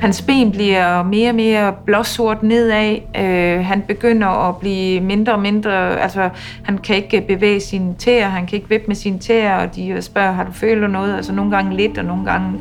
Hans 0.00 0.22
ben 0.22 0.52
bliver 0.52 1.02
mere 1.02 1.28
og 1.28 1.34
mere 1.34 1.74
blåsort 1.84 2.42
nedad. 2.42 2.96
Øh, 3.16 3.64
han 3.64 3.82
begynder 3.88 4.48
at 4.48 4.56
blive 4.56 5.00
mindre 5.00 5.32
og 5.32 5.40
mindre... 5.40 6.00
Altså, 6.00 6.30
han 6.62 6.78
kan 6.78 6.96
ikke 6.96 7.24
bevæge 7.28 7.60
sine 7.60 7.94
tæer, 7.98 8.28
han 8.28 8.46
kan 8.46 8.56
ikke 8.56 8.68
vippe 8.68 8.86
med 8.86 8.96
sine 8.96 9.18
tæer, 9.18 9.56
og 9.56 9.76
de 9.76 10.02
spørger, 10.02 10.32
har 10.32 10.44
du 10.44 10.52
følt 10.52 10.90
noget? 10.90 11.16
Altså, 11.16 11.32
nogle 11.32 11.50
gange 11.50 11.76
lidt, 11.76 11.98
og 11.98 12.04
nogle 12.04 12.24
gange 12.24 12.52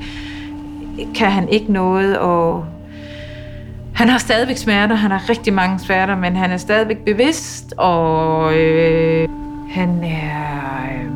kan 1.15 1.31
han 1.31 1.49
ikke 1.49 1.71
noget, 1.71 2.17
og 2.17 2.65
han 3.93 4.09
har 4.09 4.17
stadigvæk 4.17 4.57
smerter, 4.57 4.95
han 4.95 5.11
har 5.11 5.29
rigtig 5.29 5.53
mange 5.53 5.79
smerter, 5.79 6.15
men 6.15 6.35
han 6.35 6.51
er 6.51 6.57
stadigvæk 6.57 6.97
bevidst, 6.97 7.73
og 7.77 8.57
øh, 8.57 9.29
han 9.69 10.03
er... 10.03 10.83
Øh, 10.93 11.09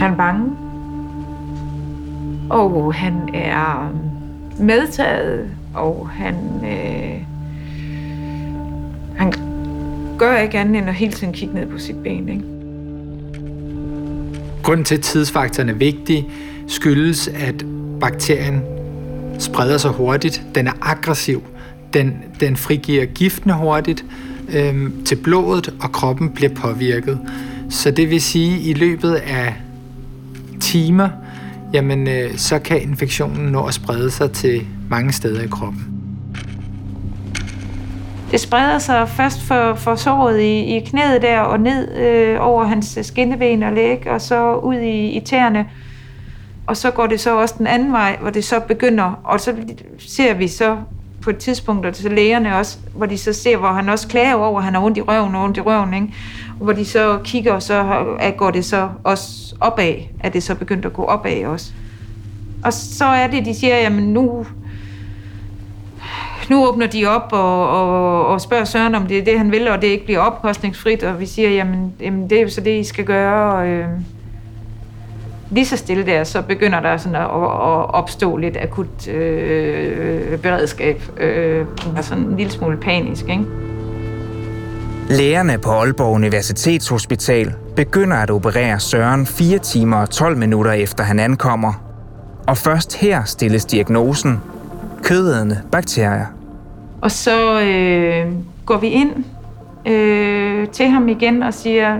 han 0.00 0.12
er 0.12 0.16
bange. 0.16 0.50
Og 2.50 2.94
han 2.94 3.28
er 3.34 3.92
øh, 4.58 4.64
medtaget, 4.66 5.50
og 5.74 6.08
han, 6.08 6.34
øh, 6.64 7.22
han 9.16 9.32
gør 10.18 10.36
ikke 10.36 10.58
andet 10.58 10.76
end 10.76 10.88
at 10.88 10.94
hele 10.94 11.12
tiden 11.12 11.32
kigge 11.32 11.54
ned 11.54 11.66
på 11.66 11.78
sit 11.78 11.96
ben. 11.96 12.28
Ikke? 12.28 12.44
Grunden 14.62 14.84
til, 14.84 14.94
at 14.94 15.00
tidsfaktoren 15.00 15.68
er 15.68 15.74
vigtig, 15.74 16.30
skyldes, 16.66 17.28
at 17.28 17.64
bakterien 18.00 18.73
spreder 19.38 19.78
sig 19.78 19.90
hurtigt. 19.90 20.42
Den 20.54 20.66
er 20.66 20.72
aggressiv. 20.82 21.42
Den, 21.94 22.14
den 22.40 22.56
frigiver 22.56 23.04
giftene 23.04 23.54
hurtigt 23.54 24.04
øh, 24.54 24.90
til 25.04 25.16
blodet, 25.16 25.74
og 25.82 25.92
kroppen 25.92 26.30
bliver 26.30 26.54
påvirket. 26.54 27.18
Så 27.70 27.90
det 27.90 28.10
vil 28.10 28.22
sige, 28.22 28.54
at 28.56 28.66
i 28.66 28.72
løbet 28.72 29.14
af 29.14 29.54
timer, 30.60 31.08
jamen 31.72 32.08
øh, 32.08 32.36
så 32.36 32.58
kan 32.58 32.82
infektionen 32.82 33.52
nå 33.52 33.64
at 33.64 33.74
sprede 33.74 34.10
sig 34.10 34.32
til 34.32 34.66
mange 34.90 35.12
steder 35.12 35.42
i 35.42 35.46
kroppen. 35.46 35.94
Det 38.30 38.40
spreder 38.40 38.78
sig 38.78 39.08
først 39.08 39.42
for, 39.42 39.74
for 39.74 39.94
såret 39.94 40.40
i, 40.40 40.76
i 40.76 40.80
knæet 40.80 41.22
der 41.22 41.38
og 41.40 41.60
ned 41.60 41.96
øh, 41.98 42.36
over 42.40 42.64
hans 42.64 42.98
skinneben 43.02 43.62
og 43.62 43.72
læg, 43.72 44.06
og 44.06 44.20
så 44.20 44.54
ud 44.54 44.74
i, 44.74 45.10
i 45.10 45.20
tæerne. 45.20 45.66
Og 46.66 46.76
så 46.76 46.90
går 46.90 47.06
det 47.06 47.20
så 47.20 47.36
også 47.36 47.54
den 47.58 47.66
anden 47.66 47.92
vej, 47.92 48.16
hvor 48.20 48.30
det 48.30 48.44
så 48.44 48.60
begynder, 48.60 49.20
og 49.24 49.40
så 49.40 49.54
ser 49.98 50.34
vi 50.34 50.48
så 50.48 50.76
på 51.22 51.30
et 51.30 51.36
tidspunkt, 51.36 51.86
og 51.86 51.96
så 51.96 52.08
lægerne 52.08 52.56
også, 52.56 52.78
hvor 52.94 53.06
de 53.06 53.18
så 53.18 53.32
ser, 53.32 53.56
hvor 53.56 53.68
han 53.68 53.88
også 53.88 54.08
klager 54.08 54.34
over, 54.34 54.58
at 54.58 54.64
han 54.64 54.74
har 54.74 54.82
ondt 54.82 54.98
i 54.98 55.00
røven 55.00 55.34
og 55.34 55.44
ondt 55.44 55.56
i 55.56 55.60
røven, 55.60 55.94
ikke? 55.94 56.14
Og 56.58 56.64
hvor 56.64 56.72
de 56.72 56.84
så 56.84 57.18
kigger, 57.24 57.52
og 57.52 57.62
så 57.62 58.04
går 58.36 58.50
det 58.50 58.64
så 58.64 58.88
også 59.04 59.54
opad, 59.60 59.94
at 60.20 60.32
det 60.32 60.42
så 60.42 60.54
begyndt 60.54 60.84
at 60.84 60.92
gå 60.92 61.04
opad 61.04 61.44
også. 61.44 61.72
Og 62.64 62.72
så 62.72 63.04
er 63.04 63.26
det, 63.26 63.44
de 63.44 63.54
siger, 63.54 63.76
jamen 63.76 64.04
nu, 64.04 64.46
nu 66.50 66.66
åbner 66.68 66.86
de 66.86 67.06
op 67.06 67.28
og, 67.32 67.68
og, 67.68 68.26
og 68.26 68.40
spørger 68.40 68.64
Søren, 68.64 68.94
om 68.94 69.06
det 69.06 69.18
er 69.18 69.24
det, 69.24 69.38
han 69.38 69.52
vil, 69.52 69.68
og 69.68 69.82
det 69.82 69.88
ikke 69.88 70.04
bliver 70.04 70.20
opkostningsfrit, 70.20 71.02
og 71.02 71.20
vi 71.20 71.26
siger, 71.26 71.50
jamen, 71.50 71.92
jamen 72.00 72.30
det 72.30 72.38
er 72.38 72.42
jo 72.42 72.48
så 72.48 72.60
det, 72.60 72.80
I 72.80 72.84
skal 72.84 73.04
gøre. 73.04 73.54
Og, 73.54 73.66
øh, 73.66 73.88
lige 75.50 75.66
så 75.66 75.76
stille 75.76 76.06
der, 76.06 76.24
så 76.24 76.42
begynder 76.42 76.80
der 76.80 76.96
sådan 76.96 77.14
at, 77.14 77.22
at 77.22 77.94
opstå 77.94 78.36
lidt 78.36 78.56
akut 78.56 79.08
øh, 79.08 80.38
beredskab, 80.38 81.02
øh, 81.16 81.66
sådan 82.00 82.24
en 82.24 82.36
lille 82.36 82.52
smule 82.52 82.76
panisk, 82.76 83.24
ikke? 83.28 83.44
Lægerne 85.08 85.58
på 85.58 85.70
Aalborg 85.70 86.14
Universitetshospital 86.14 87.54
begynder 87.76 88.16
at 88.16 88.30
operere 88.30 88.80
Søren 88.80 89.26
4 89.26 89.58
timer 89.58 89.96
og 89.96 90.10
12 90.10 90.36
minutter 90.36 90.72
efter 90.72 91.04
han 91.04 91.20
ankommer. 91.20 91.72
Og 92.46 92.56
først 92.56 92.96
her 92.96 93.24
stilles 93.24 93.64
diagnosen 93.64 94.40
kødædende 95.02 95.60
bakterier. 95.72 96.26
Og 97.00 97.10
så 97.10 97.60
øh, 97.60 98.32
går 98.66 98.78
vi 98.78 98.86
ind 98.86 99.24
øh, 99.86 100.68
til 100.68 100.88
ham 100.88 101.08
igen 101.08 101.42
og 101.42 101.54
siger, 101.54 101.98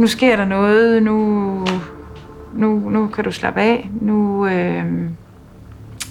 nu 0.00 0.06
sker 0.06 0.36
der 0.36 0.44
noget, 0.44 1.02
nu, 1.02 1.66
nu, 2.54 2.88
nu 2.90 3.06
kan 3.06 3.24
du 3.24 3.32
slappe 3.32 3.60
af, 3.60 3.90
nu, 4.00 4.46
øh, 4.46 4.84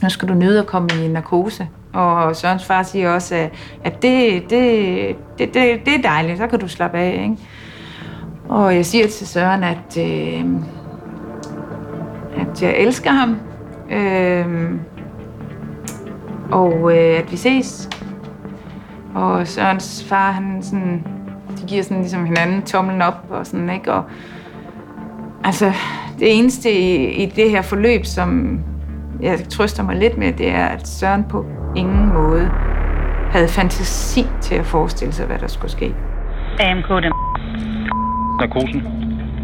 nu 0.02 0.10
skal 0.10 0.28
du 0.28 0.34
nyde 0.34 0.60
at 0.60 0.68
komme 0.68 0.90
i 1.06 1.08
narkose. 1.08 1.68
Og 1.94 2.36
Sørens 2.36 2.66
far 2.66 2.84
siger 2.84 3.10
også, 3.10 3.36
at, 3.36 3.52
at 3.84 4.02
det, 4.02 4.50
det, 4.50 5.16
det, 5.38 5.54
det, 5.54 5.86
det 5.86 5.96
er 5.96 6.02
dejligt, 6.04 6.38
så 6.38 6.48
kan 6.48 6.60
du 6.60 6.68
slappe 6.68 6.98
af. 6.98 7.14
Ikke? 7.24 7.38
Og 8.50 8.76
jeg 8.76 8.86
siger 8.86 9.08
til 9.08 9.28
Søren, 9.28 9.64
at, 9.64 9.98
øh, 9.98 10.46
at 12.38 12.64
jeg 12.64 12.78
elsker 12.78 13.12
ham. 13.12 13.38
Øh, 13.92 14.72
og 16.52 16.98
øh, 16.98 17.20
at 17.20 17.32
vi 17.32 17.38
ses. 17.38 17.90
Og 19.16 19.48
Sørens 19.48 20.06
far, 20.10 20.32
han 20.32 20.64
sådan, 20.64 21.04
de 21.62 21.68
giver 21.68 21.84
sådan 21.84 21.98
ligesom 21.98 22.26
hinanden 22.26 22.62
tommelen 22.62 23.02
op 23.02 23.26
og 23.30 23.46
sådan, 23.46 23.70
ikke? 23.70 23.94
Og 23.94 24.04
altså, 25.44 25.72
det 26.20 26.38
eneste 26.38 26.72
i, 26.72 27.14
i 27.24 27.26
det 27.26 27.52
her 27.52 27.62
forløb, 27.62 28.06
som 28.06 28.60
jeg 29.22 29.40
trøster 29.50 29.84
mig 29.84 29.96
lidt 29.96 30.18
med, 30.18 30.34
det 30.34 30.50
er, 30.50 30.66
at 30.66 30.88
Søren 30.88 31.24
på 31.24 31.46
ingen 31.76 32.14
måde 32.14 32.52
havde 33.32 33.48
fantasi 33.48 34.26
til 34.42 34.56
at 34.56 34.66
forestille 34.66 35.14
sig, 35.14 35.26
hvad 35.26 35.40
der 35.40 35.48
skulle 35.48 35.72
ske. 35.72 35.94
AMK, 36.60 36.90
dem. 37.04 37.12
Narkosen. 38.40 38.84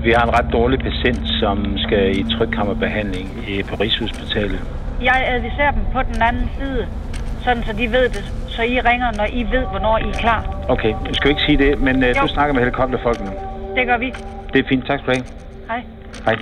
Vi 0.04 0.12
har 0.12 0.24
en 0.24 0.34
ret 0.40 0.54
dårlig 0.54 0.80
patient, 0.80 1.22
som 1.40 1.78
skal 1.78 2.20
i 2.20 2.26
trykkammerbehandling 2.38 3.30
på 3.70 3.76
Rigshospitalet. 3.76 4.60
Jeg 5.02 5.26
adviserer 5.28 5.72
dem 5.72 5.82
på 5.94 6.00
den 6.02 6.22
anden 6.22 6.50
side, 6.60 6.88
sådan 7.44 7.64
så 7.64 7.74
de 7.74 7.92
ved 7.92 8.10
det, 8.10 8.34
så 8.56 8.62
I 8.62 8.80
ringer, 8.80 9.12
når 9.12 9.28
I 9.40 9.44
ved, 9.44 9.66
hvornår 9.72 9.98
I 9.98 10.10
er 10.10 10.14
klar. 10.14 10.66
Okay, 10.70 10.90
jeg 10.90 11.16
skal 11.16 11.30
ikke 11.30 11.42
sige 11.42 11.58
det, 11.58 11.82
men 11.82 11.96
uh, 12.04 12.10
du 12.22 12.28
snakker 12.28 12.54
med 12.54 12.62
helikopterfolkene. 12.62 13.32
Det 13.76 13.86
gør 13.88 13.98
vi. 13.98 14.14
Det 14.54 14.60
er 14.60 14.68
fint, 14.70 14.86
tak 14.88 15.00
skal 15.00 15.16
du 15.16 15.20
have. 15.20 15.26
Hej. 15.68 15.82
Hej. 16.26 16.36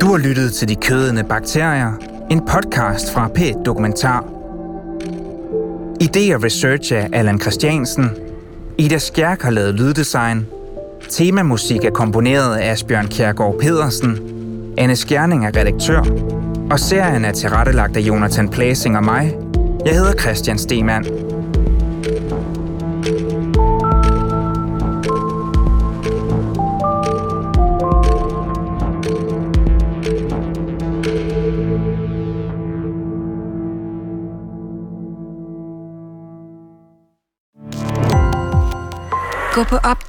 Du 0.00 0.06
har 0.06 0.28
lyttet 0.28 0.52
til 0.52 0.68
De 0.68 0.76
Kødende 0.76 1.24
Bakterier, 1.24 1.92
en 2.30 2.40
podcast 2.40 3.14
fra 3.14 3.30
P1 3.38 3.62
Dokumentar. 3.62 4.24
Idé 6.02 6.34
og 6.34 6.44
research 6.44 6.94
af 6.94 7.08
Allan 7.12 7.40
Christiansen. 7.40 8.10
Ida 8.78 8.98
Skjærk 8.98 9.42
har 9.42 9.50
lavet 9.50 9.74
lyddesign. 9.74 10.46
Temamusik 11.12 11.84
er 11.84 11.90
komponeret 11.90 12.56
af 12.56 12.70
Asbjørn 12.70 13.08
Kjærgaard 13.08 13.58
Pedersen. 13.60 14.18
Anne 14.78 14.96
Skjerning 14.96 15.46
er 15.46 15.48
redaktør. 15.48 16.00
Og 16.70 16.80
serien 16.80 17.24
er 17.24 17.32
tilrettelagt 17.32 17.96
af 17.96 18.00
Jonathan 18.00 18.48
Plasing 18.48 18.96
og 18.96 19.04
mig. 19.04 19.36
Jeg 19.86 19.94
hedder 19.94 20.12
Christian 20.12 20.58
Stemann. 20.58 21.04
Gå 39.54 39.64
på 39.64 39.76